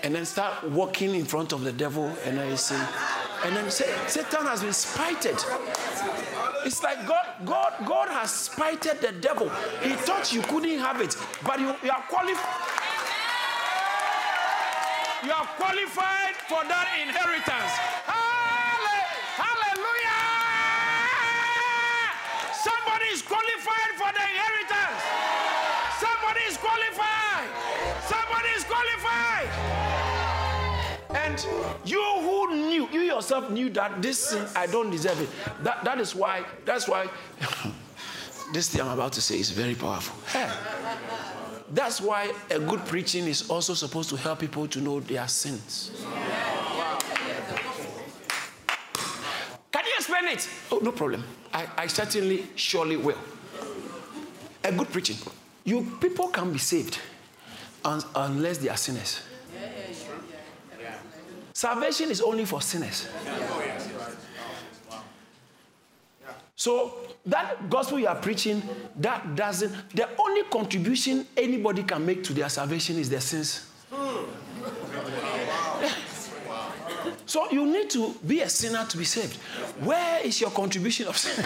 [0.04, 2.76] and then start walking in front of the devil, and you say,
[3.46, 5.38] and then say, Satan has been spited.
[6.66, 9.48] It's like God, God, God has spited the devil.
[9.82, 12.44] He thought you couldn't have it, but you, you are qualified.
[15.24, 17.72] You are qualified for that inheritance.
[19.40, 20.20] Hallelujah!
[22.60, 25.00] Somebody is qualified for the inheritance.
[26.04, 27.48] Somebody is qualified.
[28.08, 28.64] Somebody is
[31.12, 31.46] And
[31.86, 35.30] you who knew, you yourself knew that this sin, I don't deserve it.
[35.64, 37.08] That, that is why, that's why
[38.54, 40.16] this thing I'm about to say is very powerful.
[40.28, 40.50] Hey.
[41.72, 45.92] That's why a good preaching is also supposed to help people to know their sins.
[49.72, 50.50] Can you explain it?
[50.72, 51.24] Oh, no problem.
[51.54, 53.18] I, I certainly, surely will.
[54.64, 55.18] A good preaching.
[55.64, 57.00] You people can be saved
[57.86, 59.22] un, unless they are sinners.
[61.54, 63.08] Salvation is only for sinners.
[66.56, 66.94] So
[67.26, 68.62] that gospel you are preaching,
[68.98, 73.70] that doesn't, the only contribution anybody can make to their salvation is their sins.
[77.26, 79.36] So you need to be a sinner to be saved.
[79.86, 81.46] Where is your contribution of sin?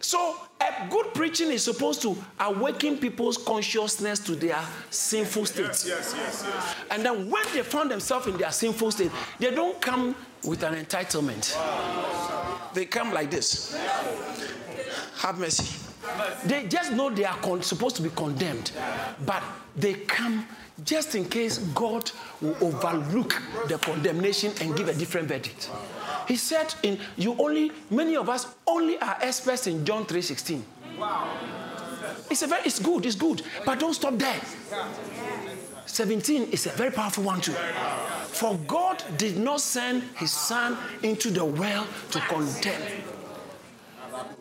[0.00, 5.64] so a good preaching is supposed to awaken people's consciousness to their sinful state.
[5.64, 6.74] Yes, yes, yes, yes.
[6.90, 10.74] And then when they find themselves in their sinful state, they don't come with an
[10.74, 11.56] entitlement.
[12.74, 13.76] They come like this
[15.18, 15.78] Have mercy.
[16.46, 18.72] They just know they are supposed to be condemned,
[19.24, 19.42] but
[19.76, 20.46] they come
[20.84, 25.70] just in case God will overlook the condemnation and give a different verdict.
[26.28, 30.64] He said, "In you only many of us only are experts in John 3:16."
[30.98, 31.28] Wow.
[32.30, 34.40] It's a very it's good, it's good, but don't stop there.
[35.86, 37.54] 17 is a very powerful one too.
[38.28, 42.82] For God did not send his son into the well to condemn.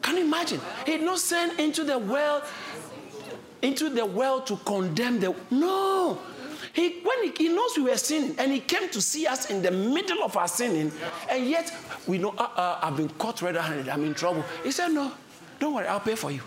[0.02, 0.62] Can you imagine?
[0.86, 2.41] He did not send into the well
[3.62, 6.17] into the well to condemn the no.
[6.73, 9.62] He when he, he knows we were sinning and he came to see us in
[9.62, 10.91] the middle of our sinning,
[11.29, 11.73] and yet
[12.07, 13.89] we know uh, uh, I've been caught red-handed.
[13.89, 14.43] I'm in trouble.
[14.63, 15.12] He said, "No,
[15.60, 15.88] don't worry.
[15.88, 16.41] I'll pay for you.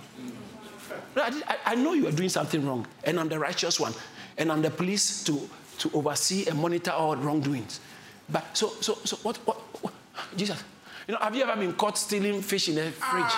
[1.16, 3.94] I, I know you are doing something wrong, and I'm the righteous one
[4.37, 7.80] and I'm the police to, to oversee and monitor all wrongdoings.
[8.28, 9.92] But so, so, so what, what, what,
[10.37, 10.62] Jesus,
[11.06, 13.32] you know, have you ever been caught stealing fish in the fridge?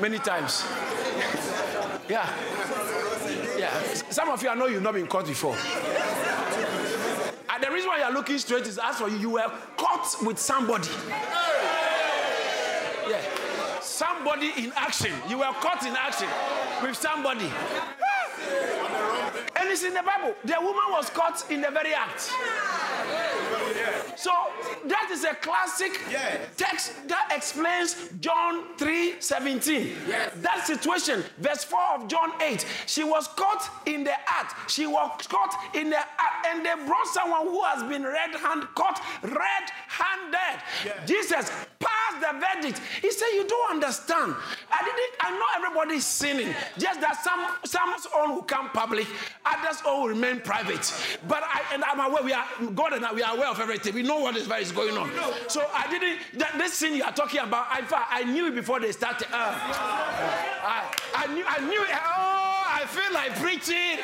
[0.00, 0.64] Many times.
[2.08, 2.28] yeah.
[4.10, 5.56] Some of you, I know you've not been caught before.
[7.50, 10.38] And the reason why you're looking straight is as for you, you were caught with
[10.38, 10.88] somebody.
[13.08, 13.20] Yeah.
[13.80, 15.12] Somebody in action.
[15.28, 16.28] You were caught in action
[16.82, 17.50] with somebody.
[19.56, 20.34] And it's in the Bible.
[20.44, 22.30] The woman was caught in the very act.
[24.16, 24.30] So
[24.86, 26.00] that is a classic
[26.56, 29.94] text that explains John 3 17.
[30.36, 32.64] That situation, verse 4 of John 8.
[32.86, 34.70] She was caught in the act.
[34.70, 38.66] She was caught in the act, and they brought someone who has been red hand
[38.74, 41.06] caught red handed.
[41.06, 42.80] Jesus passed the verdict.
[43.02, 44.34] He said, You don't understand.
[44.70, 46.54] I didn't, I know everybody is sinning.
[46.78, 49.06] Just that some some's own will come public,
[49.44, 50.92] others all will remain private.
[51.28, 53.94] But I and I'm aware we are God and I we are aware of everything.
[53.94, 55.10] We know what is, going on.
[55.48, 57.66] So I didn't that this thing you are talking about.
[57.70, 59.28] I I knew it before they started.
[59.32, 59.52] Uh,
[60.64, 61.84] I, I knew I knew.
[61.88, 63.98] Oh, I feel like preaching.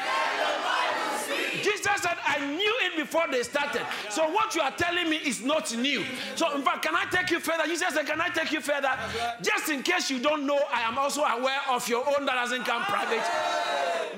[1.63, 3.83] Jesus said, I knew it before they started.
[4.11, 6.05] So what you are telling me is not new.
[6.35, 7.65] So in fact, can I take you further?
[7.67, 8.91] Jesus said, Can I take you further?
[9.43, 12.65] Just in case you don't know, I am also aware of your own that doesn't
[12.65, 13.23] come private.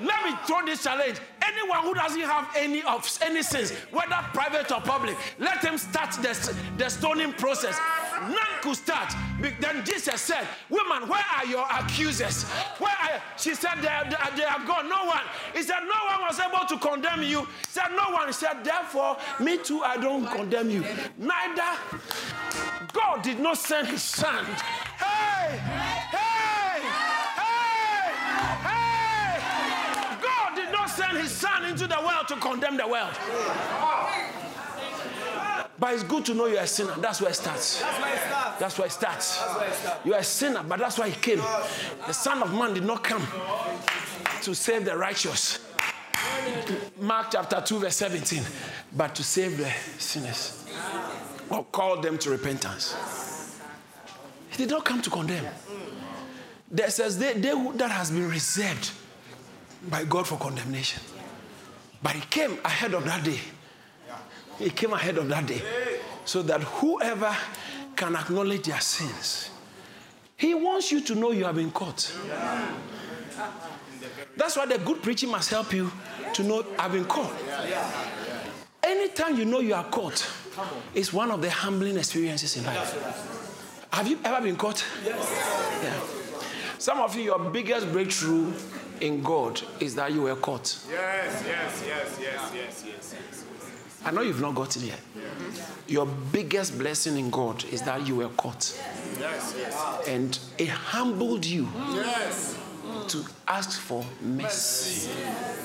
[0.01, 1.17] Let me throw this challenge.
[1.57, 6.11] Anyone who doesn't have any of any sins, whether private or public, let them start
[6.21, 7.77] the, the stoning process.
[8.21, 9.13] None could start.
[9.59, 12.43] Then Jesus said, Woman, where are your accusers?
[12.79, 14.89] Where are she said they are, they are gone.
[14.89, 15.21] No one.
[15.53, 17.41] He said, No one was able to condemn you.
[17.41, 18.27] He said, No one.
[18.27, 20.83] He said, Therefore, me too, I don't condemn you.
[21.17, 21.77] Neither
[22.93, 24.45] God did not send his son.
[24.45, 25.57] Hey!
[25.57, 26.34] Hey!
[31.15, 33.13] His son into the world to condemn the world.
[35.77, 36.95] But it's good to know you're a sinner.
[36.97, 37.81] That's where it starts.
[37.81, 38.59] That's where it starts.
[38.59, 40.05] That's where it starts.
[40.05, 41.39] You're a sinner, but that's why he came.
[42.07, 43.25] The Son of Man did not come
[44.41, 45.59] to save the righteous.
[46.99, 48.41] Mark chapter 2, verse 17.
[48.95, 50.65] But to save the sinners
[51.49, 53.59] or call them to repentance.
[54.49, 55.45] He did not come to condemn.
[56.71, 58.91] There says they, they that has been reserved
[59.89, 61.01] by God for condemnation.
[62.01, 63.39] But he came ahead of that day
[64.59, 65.61] he came ahead of that day.
[66.25, 67.35] So that whoever
[67.95, 69.51] can acknowledge their sins,
[70.37, 72.11] he wants you to know you have been caught.
[74.35, 75.91] That's why the good preaching must help you
[76.33, 77.31] to know I've been caught.
[78.83, 80.27] Anytime you know you are caught,
[80.93, 83.87] it's one of the humbling experiences in life.
[83.91, 84.83] Have you ever been caught?
[85.05, 85.81] Yes.
[85.83, 86.77] Yeah.
[86.77, 88.51] Some of you, your biggest breakthrough
[89.01, 90.77] in God is that you were caught.
[90.89, 93.45] Yes, yes, yes, yes, yes, yes.
[94.05, 94.99] I know you've not gotten yet.
[95.87, 98.79] Your biggest blessing in God is that you were caught.
[99.19, 100.07] Yes, yes.
[100.07, 102.55] And it humbled you Yes.
[103.07, 105.09] to ask for mercy.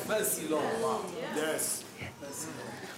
[0.08, 0.64] Mercy, Lord.
[1.36, 1.84] Yes.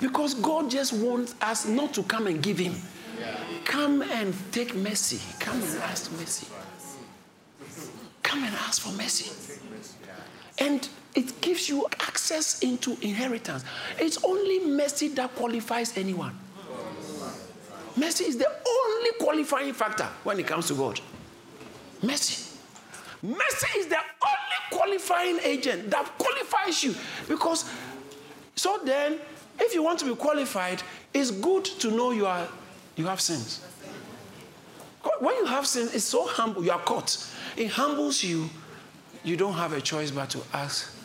[0.01, 2.74] Because God just wants us not to come and give Him.
[3.64, 5.20] Come and take mercy.
[5.41, 6.47] Come and ask mercy.
[8.22, 9.30] Come and ask for mercy.
[10.59, 13.65] And it gives you access into inheritance.
[13.99, 16.39] It's only mercy that qualifies anyone.
[17.97, 21.01] Mercy is the only qualifying factor when it comes to God.
[22.03, 22.59] Mercy.
[23.23, 26.95] Mercy is the only qualifying agent that qualifies you.
[27.29, 27.71] Because,
[28.57, 29.19] so then,
[29.61, 30.83] if you want to be qualified,
[31.13, 32.49] it's good to know you, are,
[32.97, 33.61] you have sins.
[35.21, 37.17] When you have sins, it's so humble, you are caught.
[37.57, 38.49] It humbles you.
[39.25, 40.97] You don't have a choice but to ask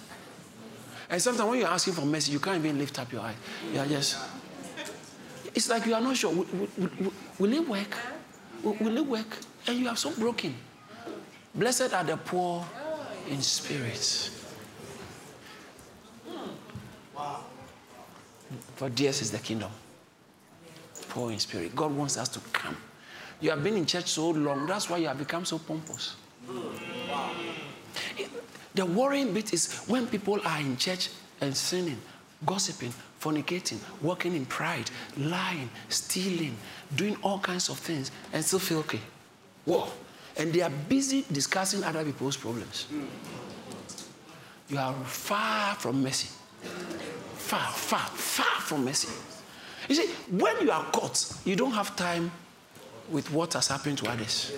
[1.10, 3.36] and sometimes when you're asking for mercy, you can't even lift up your eyes.
[3.74, 4.18] You are just.
[5.56, 6.32] It's like you are not sure.
[6.32, 7.98] Will, will, will it work?
[8.62, 9.38] Will, will, it work?
[9.68, 10.54] And you are so broken.
[11.56, 12.66] Blessed are the poor
[13.30, 14.32] in spirit.
[18.76, 19.72] For theirs is the kingdom.
[21.10, 21.76] Poor in spirit.
[21.76, 22.78] God wants us to come.
[23.40, 26.16] You have been in church so long, that's why you have become so pompous.
[28.76, 31.10] The worrying bit is when people are in church
[31.42, 31.98] and sinning,
[32.46, 36.56] gossiping, fornicating, walking in pride, lying, stealing,
[36.96, 39.00] doing all kinds of things, and still feel okay.
[39.66, 39.90] Whoa.
[40.38, 42.88] And they are busy discussing other people's problems.
[44.70, 46.30] You are far from mercy.
[47.36, 49.08] Far, far, far from mercy.
[49.88, 52.32] You see, when you are caught, you don't have time
[53.10, 54.52] with what has happened to others.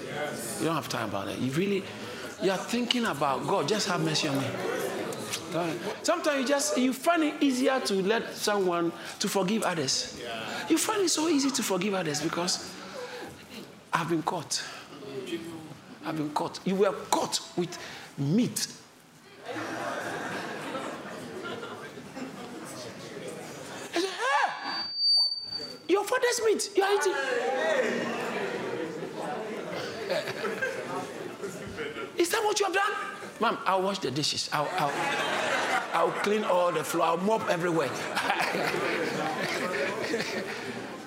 [0.60, 1.38] You don't have time about it.
[1.38, 1.84] You really,
[2.42, 4.46] you are thinking about God, just have mercy on me.
[6.04, 10.22] Sometimes you just you find it easier to let someone to forgive others.
[10.70, 12.72] You find it so easy to forgive others because
[13.92, 14.64] I've been caught.
[16.06, 16.60] I've been caught.
[16.66, 17.78] You were caught with
[18.18, 18.68] meat.
[23.92, 24.04] Hey,
[25.88, 26.70] your father's meat.
[26.76, 27.14] You are eating.
[32.50, 32.91] What you have done?
[33.39, 34.50] Mom, I'll wash the dishes.
[34.52, 34.91] I'll, I'll,
[35.93, 37.06] I'll clean all the floor.
[37.06, 37.89] I'll mop everywhere.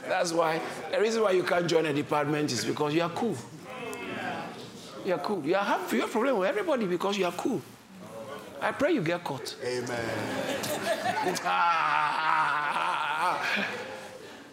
[0.08, 0.60] That's why
[0.92, 3.36] the reason why you can't join a department is because you are cool.
[5.04, 5.44] You are cool.
[5.44, 7.60] You have, you have problem with everybody because you are cool.
[8.60, 9.56] I pray you get caught.
[9.64, 9.98] Amen.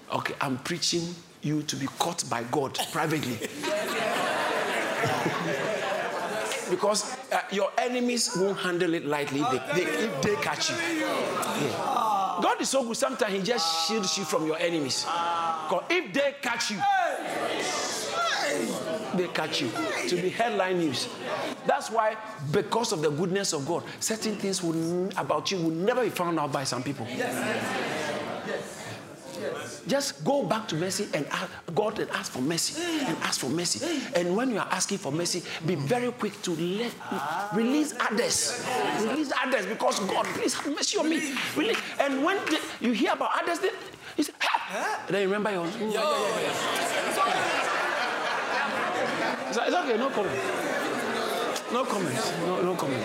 [0.12, 1.14] okay, I'm preaching
[1.44, 3.48] you to be caught by God privately.
[6.70, 10.76] because uh, your enemies won't handle it lightly if they, they, if they catch you.
[10.76, 12.39] Yeah.
[12.41, 15.03] God is so good, sometimes He just shields you from your enemies.
[15.03, 16.78] Because if they catch you,
[19.15, 19.70] they catch you
[20.07, 21.09] to be headline news.
[21.65, 22.15] That's why,
[22.51, 26.39] because of the goodness of God, certain things will, about you will never be found
[26.39, 27.05] out by some people.
[29.88, 33.50] Just go back to mercy and ask God and ask for mercy and ask for
[33.50, 34.02] mercy.
[34.16, 36.92] And when you are asking for mercy, be very quick to let
[37.54, 38.66] release others.
[39.02, 41.34] Release others because God, please have mercy on me.
[41.56, 41.80] Release.
[42.00, 43.72] And when the, you hear about others, then
[44.18, 45.66] you say, "Help!" Then you remember your.
[45.66, 47.60] Yeah, yeah, yeah.
[49.50, 50.40] It's, it's okay, no comment.
[51.72, 52.34] No comment.
[52.46, 53.04] No, no comment.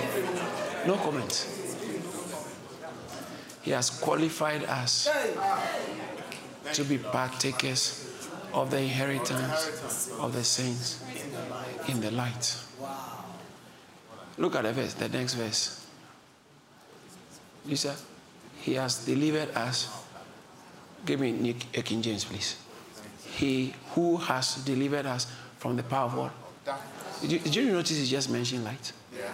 [0.86, 1.48] No comment.
[3.62, 5.08] He has qualified us
[6.72, 8.10] to be partakers
[8.52, 11.04] of the inheritance of the saints
[11.88, 12.56] in the light.
[14.38, 15.86] Look at the verse, the next verse.
[17.66, 17.96] You said,
[18.60, 19.88] He has delivered us.
[21.04, 22.56] Give me New King James, please.
[23.36, 25.26] He who has delivered us
[25.58, 26.32] from the power of what?
[27.20, 28.92] Did you, did you notice he just mentioned light?
[29.14, 29.32] Yeah.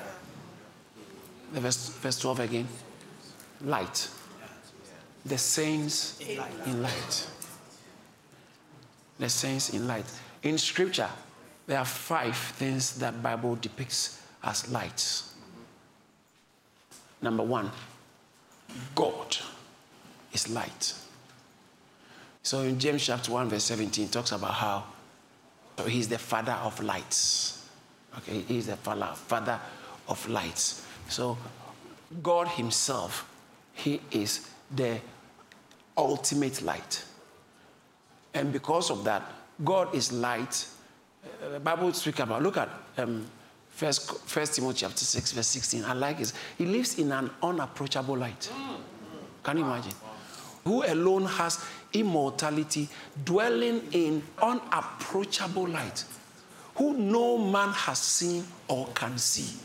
[1.52, 2.68] The verse, verse 12 again.
[3.62, 4.08] Light
[5.24, 7.28] the saints in light.
[9.18, 10.06] The saints in light.
[10.42, 11.10] In scripture,
[11.66, 15.34] there are five things that Bible depicts as lights.
[17.22, 17.70] Number one,
[18.94, 19.36] God
[20.32, 20.94] is light.
[22.42, 24.84] So in James chapter 1, verse 17, it talks about how
[25.86, 27.68] he's the father of lights.
[28.18, 29.60] Okay, he's the father, father
[30.08, 30.84] of lights.
[31.08, 31.36] So
[32.22, 33.28] God Himself,
[33.72, 34.98] He is the
[35.96, 37.04] ultimate light.
[38.34, 39.22] And because of that,
[39.64, 40.66] God is light.
[41.24, 42.68] Uh, the Bible speaks about, look at
[42.98, 43.26] um,
[43.68, 45.84] First, First Timothy chapter 6, verse 16.
[45.84, 46.32] I like it.
[46.58, 48.50] He lives in an unapproachable light.
[49.42, 49.94] Can you imagine?
[50.64, 52.88] Who alone has immortality,
[53.24, 56.04] dwelling in unapproachable light,
[56.74, 59.56] who no man has seen or can see,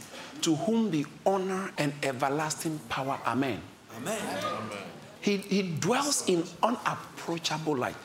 [0.41, 3.19] to whom be honor and everlasting power.
[3.25, 3.61] Amen.
[3.97, 4.19] Amen.
[4.43, 4.77] Amen.
[5.21, 7.95] He, he dwells in unapproachable light.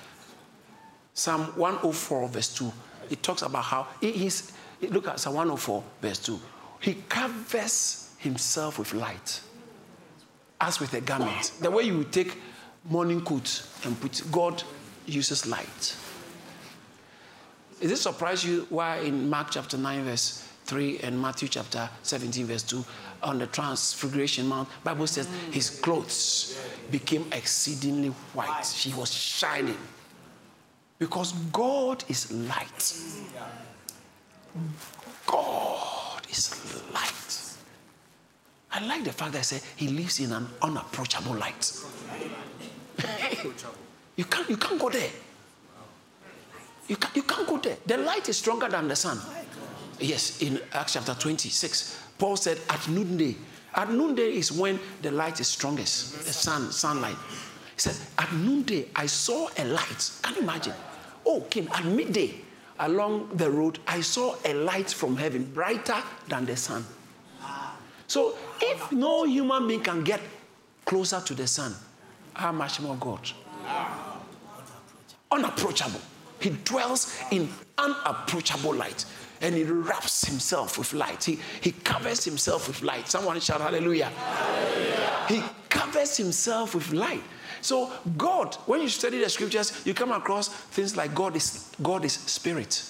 [1.12, 2.72] Psalm 104, verse 2,
[3.10, 4.52] it talks about how he, he's,
[4.88, 6.40] look at Psalm 104, verse 2.
[6.80, 9.40] He covers himself with light,
[10.60, 11.52] as with a garment.
[11.60, 12.38] The way you would take
[12.84, 14.62] morning coat and put, God
[15.04, 15.96] uses light.
[17.80, 22.46] Does it surprise you why in Mark chapter 9, verse 3 and Matthew chapter 17,
[22.46, 22.84] verse 2,
[23.22, 26.60] on the transfiguration mount, Bible says his clothes
[26.90, 28.64] became exceedingly white.
[28.64, 29.78] She was shining.
[30.98, 32.94] Because God is light.
[35.26, 37.56] God is light.
[38.72, 41.72] I like the fact that I say he lives in an unapproachable light.
[44.16, 45.10] you, can't, you can't go there.
[46.86, 47.76] You can't, you can't go there.
[47.86, 49.18] The light is stronger than the sun.
[50.00, 53.34] Yes, in Acts chapter 26, Paul said, At noonday,
[53.74, 57.16] at noonday is when the light is strongest, the sun, sunlight.
[57.74, 60.10] He said, At noonday, I saw a light.
[60.22, 60.74] Can you imagine?
[61.24, 62.34] Oh, King, at midday,
[62.78, 65.96] along the road, I saw a light from heaven, brighter
[66.28, 66.84] than the sun.
[68.06, 70.20] So, if no human being can get
[70.84, 71.74] closer to the sun,
[72.34, 73.30] how much more God?
[75.32, 76.00] Unapproachable.
[76.40, 77.48] He dwells in
[77.78, 79.04] unapproachable light
[79.40, 81.24] and he wraps himself with light.
[81.24, 83.08] He, he covers himself with light.
[83.08, 84.06] Someone shout hallelujah.
[84.06, 85.24] hallelujah.
[85.28, 87.22] He covers himself with light.
[87.62, 92.04] So God, when you study the scriptures, you come across things like God is God
[92.04, 92.82] is spirit.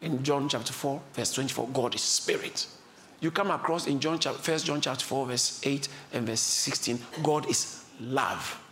[0.00, 2.66] In John chapter 4, verse 24, God is spirit.
[3.20, 7.00] You come across in John chapter, 1 John chapter 4, verse 8 and verse 16,
[7.24, 8.62] God is love.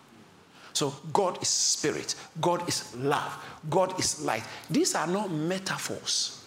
[0.77, 3.33] So God is spirit, God is love,
[3.71, 4.43] God is light.
[4.69, 6.45] These are not metaphors.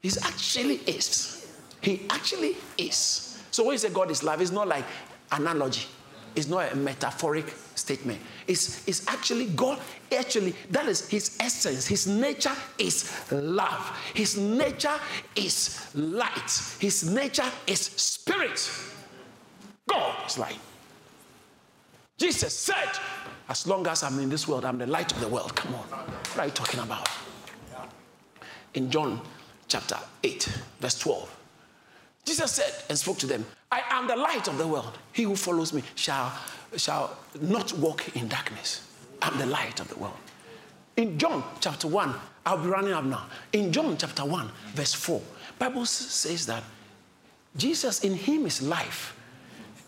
[0.00, 1.46] He actually is.
[1.82, 3.38] He actually is.
[3.50, 4.86] So when you say God is love, it's not like
[5.30, 5.86] analogy.
[6.34, 8.18] It's not a metaphoric statement.
[8.46, 9.78] It's, it's actually God,
[10.10, 11.86] actually, that is his essence.
[11.86, 13.94] His nature is love.
[14.14, 14.98] His nature
[15.36, 16.50] is light.
[16.78, 18.70] His nature is spirit.
[19.86, 20.56] God is light.
[22.22, 23.00] Jesus said,
[23.48, 25.56] As long as I'm in this world, I'm the light of the world.
[25.56, 25.80] Come on.
[25.80, 27.08] What are you talking about?
[28.74, 29.20] In John
[29.66, 30.44] chapter 8,
[30.78, 31.36] verse 12,
[32.24, 34.96] Jesus said and spoke to them, I am the light of the world.
[35.12, 36.32] He who follows me shall,
[36.76, 38.86] shall not walk in darkness.
[39.20, 40.14] I'm the light of the world.
[40.96, 42.14] In John chapter 1,
[42.46, 43.26] I'll be running up now.
[43.52, 45.20] In John chapter 1, verse 4,
[45.58, 46.62] Bible says that
[47.56, 49.16] Jesus in him is life,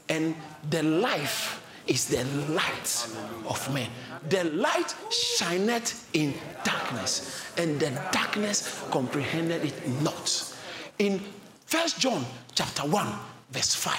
[0.09, 0.35] and
[0.69, 3.09] the life is the light
[3.49, 3.89] of men.
[4.29, 10.55] The light shineth in darkness, and the darkness comprehended it not.
[10.99, 11.21] In
[11.67, 12.25] First John
[12.55, 13.13] chapter 1,
[13.51, 13.97] verse 5.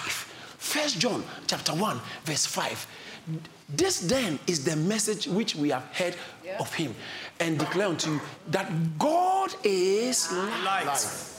[0.57, 2.87] First John chapter 1, verse 5.
[3.69, 6.15] This then is the message which we have heard
[6.59, 6.95] of him
[7.39, 11.31] and declare unto you that God is light.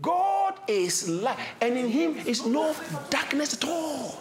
[0.00, 2.74] God is light, and in him is no
[3.10, 4.18] darkness at all.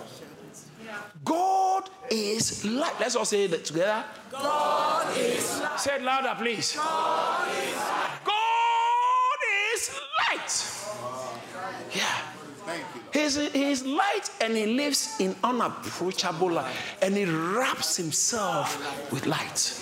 [1.23, 2.93] God is light.
[2.99, 4.03] Let's all say that together.
[4.31, 5.79] God is light.
[5.79, 6.75] Say it louder, please.
[6.75, 8.23] God is light.
[8.25, 9.39] God
[9.73, 9.99] is
[10.29, 11.95] light.
[11.95, 12.31] Yeah.
[13.13, 19.77] He's, he's light and he lives in unapproachable light and he wraps himself with light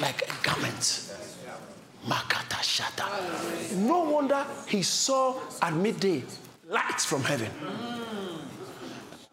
[0.00, 1.12] like a garment.
[2.06, 3.76] Makata shata.
[3.76, 6.22] No wonder he saw at midday
[6.68, 7.50] light from heaven.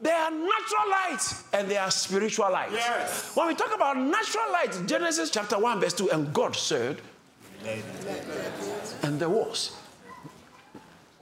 [0.03, 2.73] There are natural lights and there are spiritual lights.
[2.73, 3.35] Yes.
[3.35, 6.97] When we talk about natural light, Genesis chapter 1, verse 2, and God said,
[9.01, 9.77] and there was.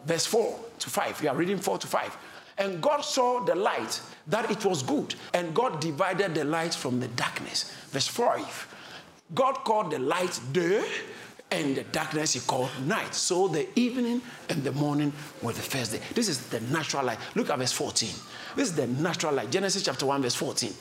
[0.03, 1.21] Verse 4 to 5.
[1.21, 2.17] We are reading 4 to 5.
[2.57, 6.99] And God saw the light that it was good, and God divided the light from
[6.99, 7.71] the darkness.
[7.89, 8.67] Verse 5.
[9.35, 10.83] God called the light day,
[11.51, 13.13] and the darkness he called night.
[13.13, 15.99] So the evening and the morning were the first day.
[16.15, 17.19] This is the natural light.
[17.35, 18.09] Look at verse 14.
[18.55, 19.51] This is the natural light.
[19.51, 20.73] Genesis chapter 1, verse 14.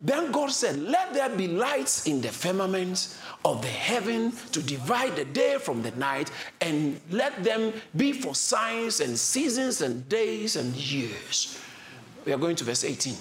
[0.00, 5.16] Then God said, Let there be lights in the firmament of the heaven to divide
[5.16, 6.30] the day from the night,
[6.60, 11.58] and let them be for signs and seasons and days and years.
[12.26, 13.14] We are going to verse 18.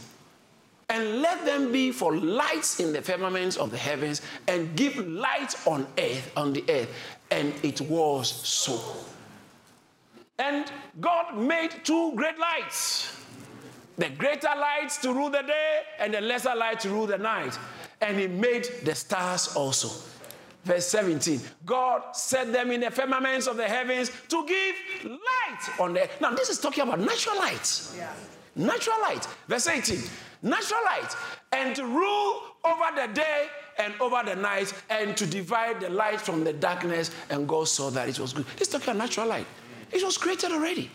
[0.90, 5.56] And let them be for lights in the firmaments of the heavens, and give light
[5.66, 6.90] on earth, on the earth.
[7.32, 8.80] And it was so.
[10.40, 13.16] And God made two great lights
[13.98, 17.58] the greater lights to rule the day and the lesser light to rule the night.
[18.02, 19.90] And he made the stars also.
[20.66, 24.76] Verse 17 God set them in the firmaments of the heavens to give
[25.12, 27.90] light on the Now, this is talking about natural light.
[27.98, 28.14] yeah.
[28.56, 29.28] Natural light.
[29.48, 30.00] Verse 18
[30.44, 31.16] Natural light.
[31.52, 33.48] And to rule over the day
[33.80, 37.12] and over the night and to divide the light from the darkness.
[37.30, 38.46] And God saw that it was good.
[38.58, 39.48] This is talking about natural light.
[39.92, 40.92] It was created already.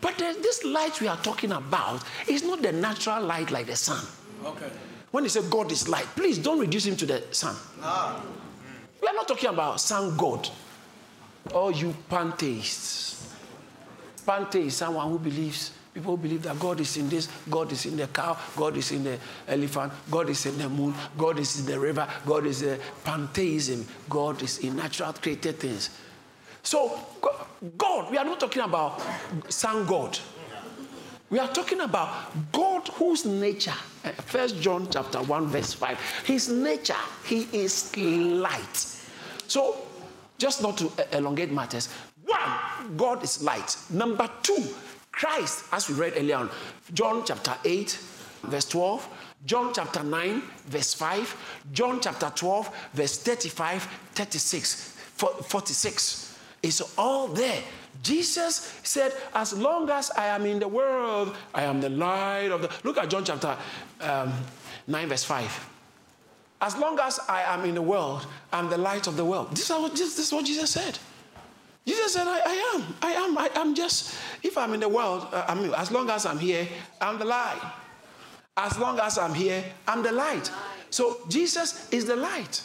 [0.00, 4.04] But this light we are talking about is not the natural light like the sun.
[4.44, 4.70] Okay.
[5.10, 7.56] When he said God is light, please don't reduce him to the sun.
[7.82, 8.22] Ah.
[9.00, 10.48] We are not talking about sun God.
[11.52, 13.34] Oh, you pantheists.
[14.26, 18.08] Pantheist, someone who believes, people believe that God is in this, God is in the
[18.08, 19.16] cow, God is in the
[19.46, 23.86] elephant, God is in the moon, God is in the river, God is in pantheism,
[24.10, 25.90] God is in natural created things.
[26.64, 26.98] So,
[27.78, 29.00] God, we are not talking about
[29.48, 30.18] sun God.
[31.30, 33.74] We are talking about God whose nature,
[34.04, 38.76] uh, First John chapter 1, verse 5, his nature, he is light.
[39.46, 39.76] So,
[40.38, 41.88] just not to uh, elongate matters,
[42.24, 43.76] one, God is light.
[43.90, 44.64] Number two,
[45.14, 46.50] Christ, as we read earlier on,
[46.92, 47.98] John chapter 8,
[48.44, 49.08] verse 12,
[49.46, 53.82] John chapter 9, verse 5, John chapter 12, verse 35,
[54.14, 56.38] 36, 46.
[56.62, 57.62] It's all there.
[58.02, 62.62] Jesus said, As long as I am in the world, I am the light of
[62.62, 62.70] the.
[62.82, 63.56] Look at John chapter
[64.00, 64.32] um,
[64.86, 65.70] 9, verse 5.
[66.60, 69.50] As long as I am in the world, I'm the light of the world.
[69.52, 70.98] This is what, this, this is what Jesus said.
[71.86, 72.94] Jesus said, I, I am.
[73.02, 73.38] I am.
[73.38, 76.38] I am just, if I'm in the world, uh, I mean, as long as I'm
[76.38, 76.66] here,
[77.00, 77.60] I'm the light.
[78.56, 80.50] As long as I'm here, I'm the light.
[80.90, 82.62] So Jesus is the light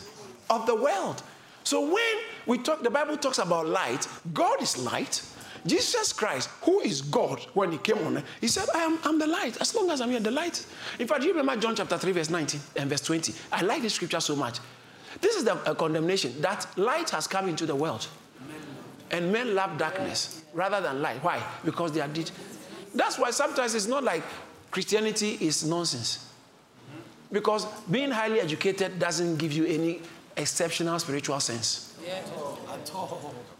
[0.49, 1.21] of the world.
[1.63, 2.15] So when
[2.45, 5.23] we talk, the Bible talks about light, God is light.
[5.65, 9.27] Jesus Christ, who is God, when he came on, he said, I am I'm the
[9.27, 9.59] light.
[9.59, 10.65] As long as I'm here, the light.
[10.99, 13.33] In fact, you remember John chapter 3, verse 19 and verse 20.
[13.51, 14.59] I like this scripture so much.
[15.19, 18.07] This is the condemnation that light has come into the world.
[19.11, 21.23] And men love darkness rather than light.
[21.23, 21.41] Why?
[21.65, 22.29] Because they are did.
[22.93, 24.23] That's why sometimes it's not like
[24.71, 26.27] Christianity is nonsense.
[27.31, 30.01] Because being highly educated doesn't give you any
[30.35, 31.95] exceptional spiritual sense.
[32.05, 32.21] Yeah.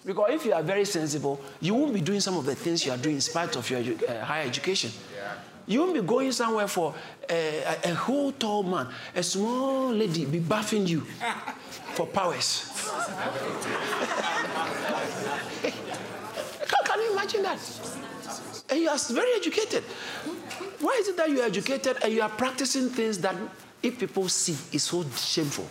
[0.05, 2.91] Because if you are very sensible, you won't be doing some of the things you
[2.91, 4.91] are doing in spite of your edu- uh, higher education.
[5.15, 5.33] Yeah.
[5.67, 6.95] You won't be going somewhere for
[7.29, 11.01] uh, a, a whole tall man, a small lady be buffing you
[11.93, 12.65] for powers.
[15.61, 15.71] Can,
[16.85, 17.59] can you imagine that?
[18.69, 19.83] And you are very educated.
[20.79, 23.35] Why is it that you are educated and you are practicing things that
[23.81, 25.67] if people see is so shameful?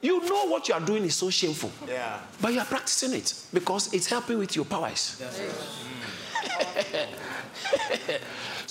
[0.00, 1.70] You know what you are doing is so shameful.
[1.86, 2.18] Yeah.
[2.40, 5.22] But you are practicing it because it's helping with your powers.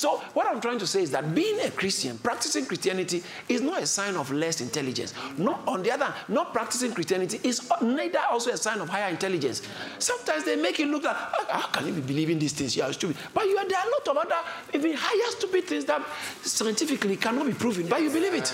[0.02, 3.84] so, what I'm trying to say is that being a Christian, practicing Christianity, is not
[3.84, 5.14] a sign of less intelligence.
[5.38, 9.12] Not on the other, hand, not practicing Christianity is neither also a sign of higher
[9.12, 9.62] intelligence.
[10.00, 12.76] Sometimes they make you look like, "Ah, how can you be believing these things?
[12.76, 13.16] You are stupid.
[13.32, 14.42] But you are, there are a lot of other,
[14.74, 16.02] even higher stupid things that
[16.42, 18.52] scientifically cannot be proven, but you believe it.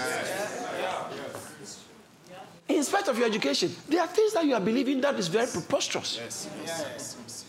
[2.68, 5.48] In spite of your education, there are things that you are believing that is very
[5.48, 6.20] preposterous.
[6.22, 6.50] Yes.
[6.66, 7.45] Yes.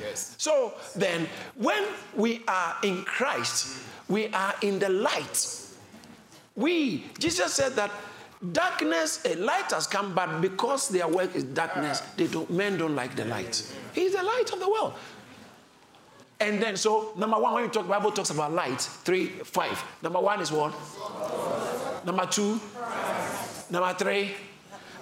[0.00, 0.34] Yes.
[0.38, 1.84] So then, when
[2.16, 3.78] we are in Christ,
[4.08, 5.58] we are in the light.
[6.54, 7.90] We, Jesus said that
[8.52, 12.94] darkness, a light has come, but because their work is darkness, they don't, men don't
[12.94, 13.62] like the light.
[13.94, 14.94] He's the light of the world.
[16.40, 19.82] And then, so number one, when you talk, Bible talks about light, three, five.
[20.02, 20.74] Number one is what?
[22.04, 22.60] Number two,
[23.70, 24.34] number three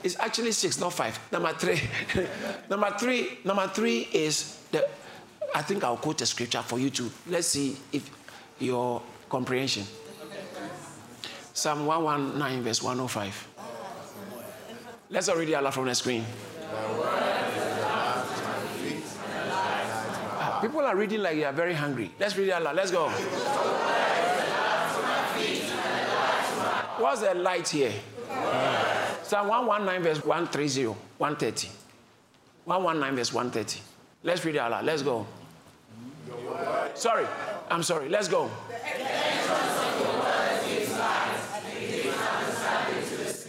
[0.02, 1.18] is actually six, not five.
[1.32, 1.80] Number three,
[2.70, 4.88] number three, number three is the.
[5.54, 8.08] I think I'll quote a scripture for you to let's see if
[8.58, 9.84] your comprehension.
[11.52, 13.48] Psalm 119, verse 105.
[15.10, 16.24] Let's already aloud from the screen.
[19.52, 22.12] Ah, People are reading like they are very hungry.
[22.18, 22.76] Let's read aloud.
[22.76, 23.08] Let's go.
[26.98, 27.92] What's the light here?
[29.30, 31.68] Psalm 119, verse 130, 130.
[32.64, 33.80] 119, verse 130.
[34.24, 34.84] Let's read it aloud.
[34.84, 35.24] Let's go.
[36.94, 37.26] Sorry,
[37.70, 38.08] I'm sorry.
[38.08, 38.50] Let's go.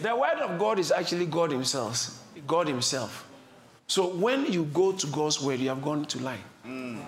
[0.02, 2.22] The word of God is actually God Himself.
[2.46, 3.28] God Himself.
[3.88, 6.38] So when you go to God's word, you have gone to lie.
[6.64, 7.04] Mm.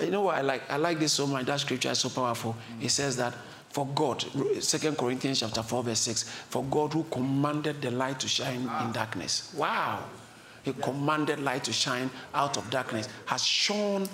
[0.00, 0.68] You know what I like?
[0.68, 1.46] I like this so much.
[1.46, 2.56] That scripture is so powerful.
[2.80, 3.32] It says that
[3.70, 4.24] for God,
[4.60, 8.92] Second Corinthians chapter 4, verse 6, for God who commanded the light to shine in
[8.92, 9.54] darkness.
[9.56, 10.04] Wow.
[10.62, 14.08] He commanded light to shine out of darkness, has shone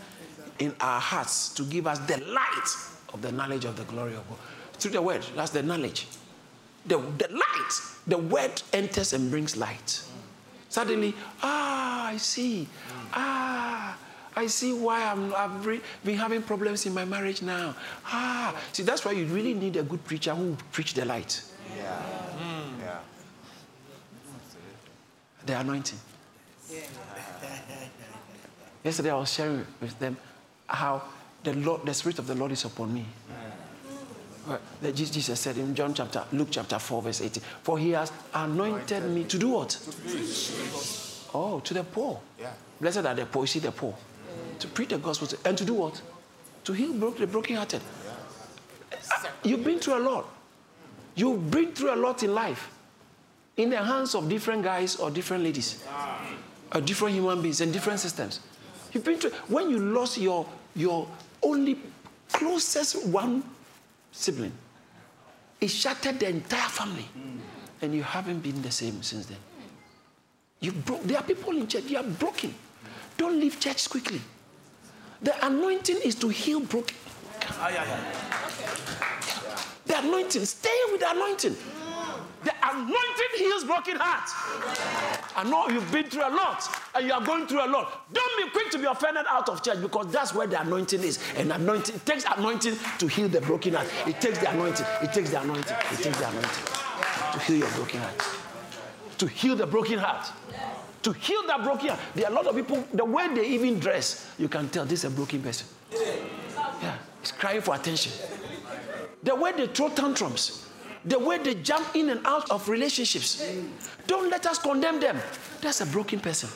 [0.59, 2.69] in our hearts to give us the light
[3.13, 4.39] of the knowledge of the glory of God.
[4.75, 6.07] Through the word, that's the knowledge.
[6.87, 7.73] The, the light,
[8.07, 10.03] the word enters and brings light.
[10.69, 12.69] Suddenly, ah, I see.
[13.13, 13.97] Ah,
[14.37, 17.75] I see why I'm, I've re- been having problems in my marriage now.
[18.07, 21.43] Ah, see, that's why you really need a good preacher who will preach the light,
[21.77, 22.01] Yeah.
[22.81, 22.99] yeah.
[25.47, 25.99] the anointing.
[26.71, 26.81] Yeah.
[28.83, 30.17] Yesterday, I was sharing with them
[30.67, 31.03] how
[31.43, 33.07] the Lord, the Spirit of the Lord is upon me.
[34.83, 39.05] That Jesus said in John chapter, Luke chapter 4, verse 18, For he has anointed
[39.11, 39.79] me to do what?
[41.33, 42.21] Oh, to the poor.
[42.39, 42.51] Yeah.
[42.81, 43.45] Blessed are the poor.
[43.45, 43.95] You see the poor.
[44.65, 46.01] To preach the gospel to- and to do what?
[46.65, 47.83] To heal bro- the brokenhearted.
[49.43, 50.27] You've been through a lot.
[51.15, 52.71] You've been through a lot in life.
[53.59, 55.85] In the hands of different guys or different ladies.
[56.75, 58.41] Or different human beings and different systems.
[58.95, 61.07] You've been through when you lost your your
[61.43, 61.79] only
[62.33, 63.43] closest one
[64.13, 64.53] sibling.
[65.61, 67.07] It shattered the entire family.
[67.83, 69.39] And you haven't been the same since then.
[70.61, 71.03] You broke.
[71.03, 72.55] There are people in church, you are broken.
[73.19, 74.23] Don't leave church quickly.
[75.23, 76.97] The anointing is to heal broken.
[79.87, 81.57] The anointing, stay with the anointing.
[82.45, 84.33] The anointing heals broken hearts.
[85.37, 86.63] I know you've been through a lot
[86.95, 88.13] and you are going through a lot.
[88.13, 91.19] Don't be quick to be offended out of church because that's where the anointing is.
[91.37, 93.89] And anointing it takes anointing to heal the broken heart.
[94.07, 94.87] It takes the anointing.
[95.03, 95.77] It takes the anointing.
[95.93, 96.65] It takes the anointing
[97.33, 98.23] to heal your broken heart.
[99.19, 100.31] To heal the broken heart.
[101.05, 102.01] To heal that broken heart.
[102.15, 105.05] There are a lot of people, the way they even dress, you can tell this
[105.05, 105.67] is a broken person.
[106.83, 108.13] Yeah, he's crying for attention.
[109.23, 110.67] The way they throw tantrums,
[111.05, 113.43] the way they jump in and out of relationships.
[114.07, 115.19] Don't let us condemn them.
[115.61, 116.49] That's a broken person.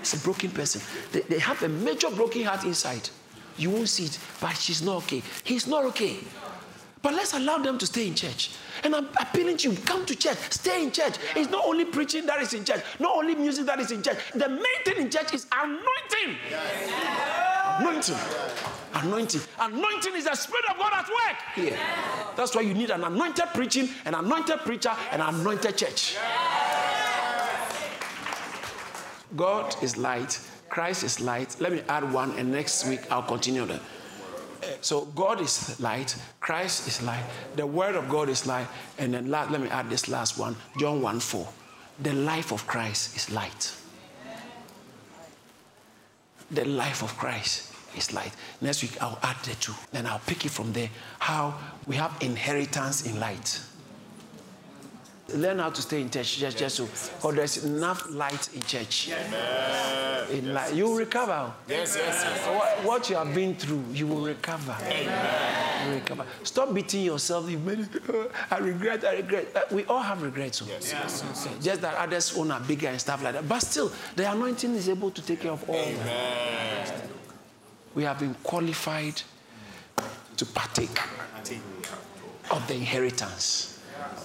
[0.00, 0.82] It's a broken person.
[1.12, 3.08] They, they have a major broken heart inside.
[3.56, 5.22] You won't see it, but she's not okay.
[5.44, 6.16] He's not okay.
[7.02, 8.52] But let's allow them to stay in church.
[8.84, 11.16] And I'm appealing to you come to church, stay in church.
[11.34, 14.18] It's not only preaching that is in church, not only music that is in church.
[14.34, 16.36] The main thing in church is anointing.
[17.80, 18.16] Anointing.
[18.94, 19.40] Anointing.
[19.58, 21.78] Anointing is the Spirit of God at work here.
[22.36, 26.16] That's why you need an anointed preaching, an anointed preacher, an anointed church.
[29.34, 30.38] God is light,
[30.68, 31.56] Christ is light.
[31.58, 33.80] Let me add one, and next week I'll continue that.
[34.80, 37.24] So God is light, Christ is light,
[37.56, 38.66] the word of God is light,
[38.98, 41.48] and then last, let me add this last one, John 1 4.
[42.00, 43.74] The life of Christ is light.
[46.50, 48.32] The life of Christ is light.
[48.60, 49.74] Next week I'll add the two.
[49.90, 50.90] Then I'll pick it from there.
[51.18, 53.60] How we have inheritance in light.
[55.34, 59.10] Learn how to stay in church just, just so because there's enough light in church.
[60.30, 61.52] In light, you will recover.
[61.68, 62.46] Yes, yes, yes.
[62.46, 64.76] What, what you have been through, you will recover.
[64.90, 66.24] You recover.
[66.42, 67.50] Stop beating yourself.
[67.50, 67.88] You made it.
[68.50, 69.04] I regret.
[69.04, 69.46] I regret.
[69.54, 70.58] Uh, we all have regrets.
[70.58, 70.66] so.
[70.66, 71.64] Yes, yes, yes.
[71.64, 73.48] Just that others own are bigger and stuff like that.
[73.48, 75.76] But still, the anointing is able to take care of all.
[75.76, 76.92] Amen.
[77.94, 79.20] We have been qualified
[80.36, 80.98] to partake
[82.50, 83.71] of the inheritance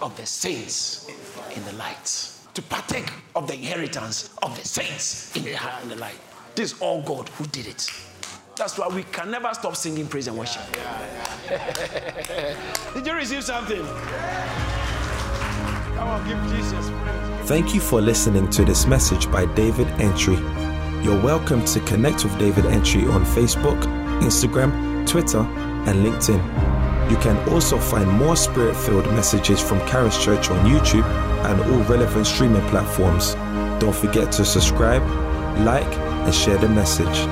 [0.01, 1.07] of the saints
[1.55, 2.31] in the light.
[2.53, 6.19] To partake of the inheritance of the saints in the, in the light.
[6.55, 7.91] This is all God who did it.
[8.55, 10.63] That's why we can never stop singing praise and worship.
[12.95, 13.85] did you receive something?
[15.95, 17.49] Come on, give Jesus praise.
[17.49, 20.37] Thank you for listening to this message by David Entry.
[21.03, 23.79] You're welcome to connect with David Entry on Facebook,
[24.21, 26.86] Instagram, Twitter, and LinkedIn.
[27.09, 31.05] You can also find more spirit filled messages from Charis Church on YouTube
[31.45, 33.35] and all relevant streaming platforms.
[33.79, 35.03] Don't forget to subscribe,
[35.65, 35.93] like,
[36.25, 37.25] and share the message.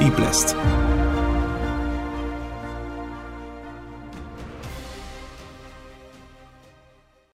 [0.00, 0.93] Be blessed.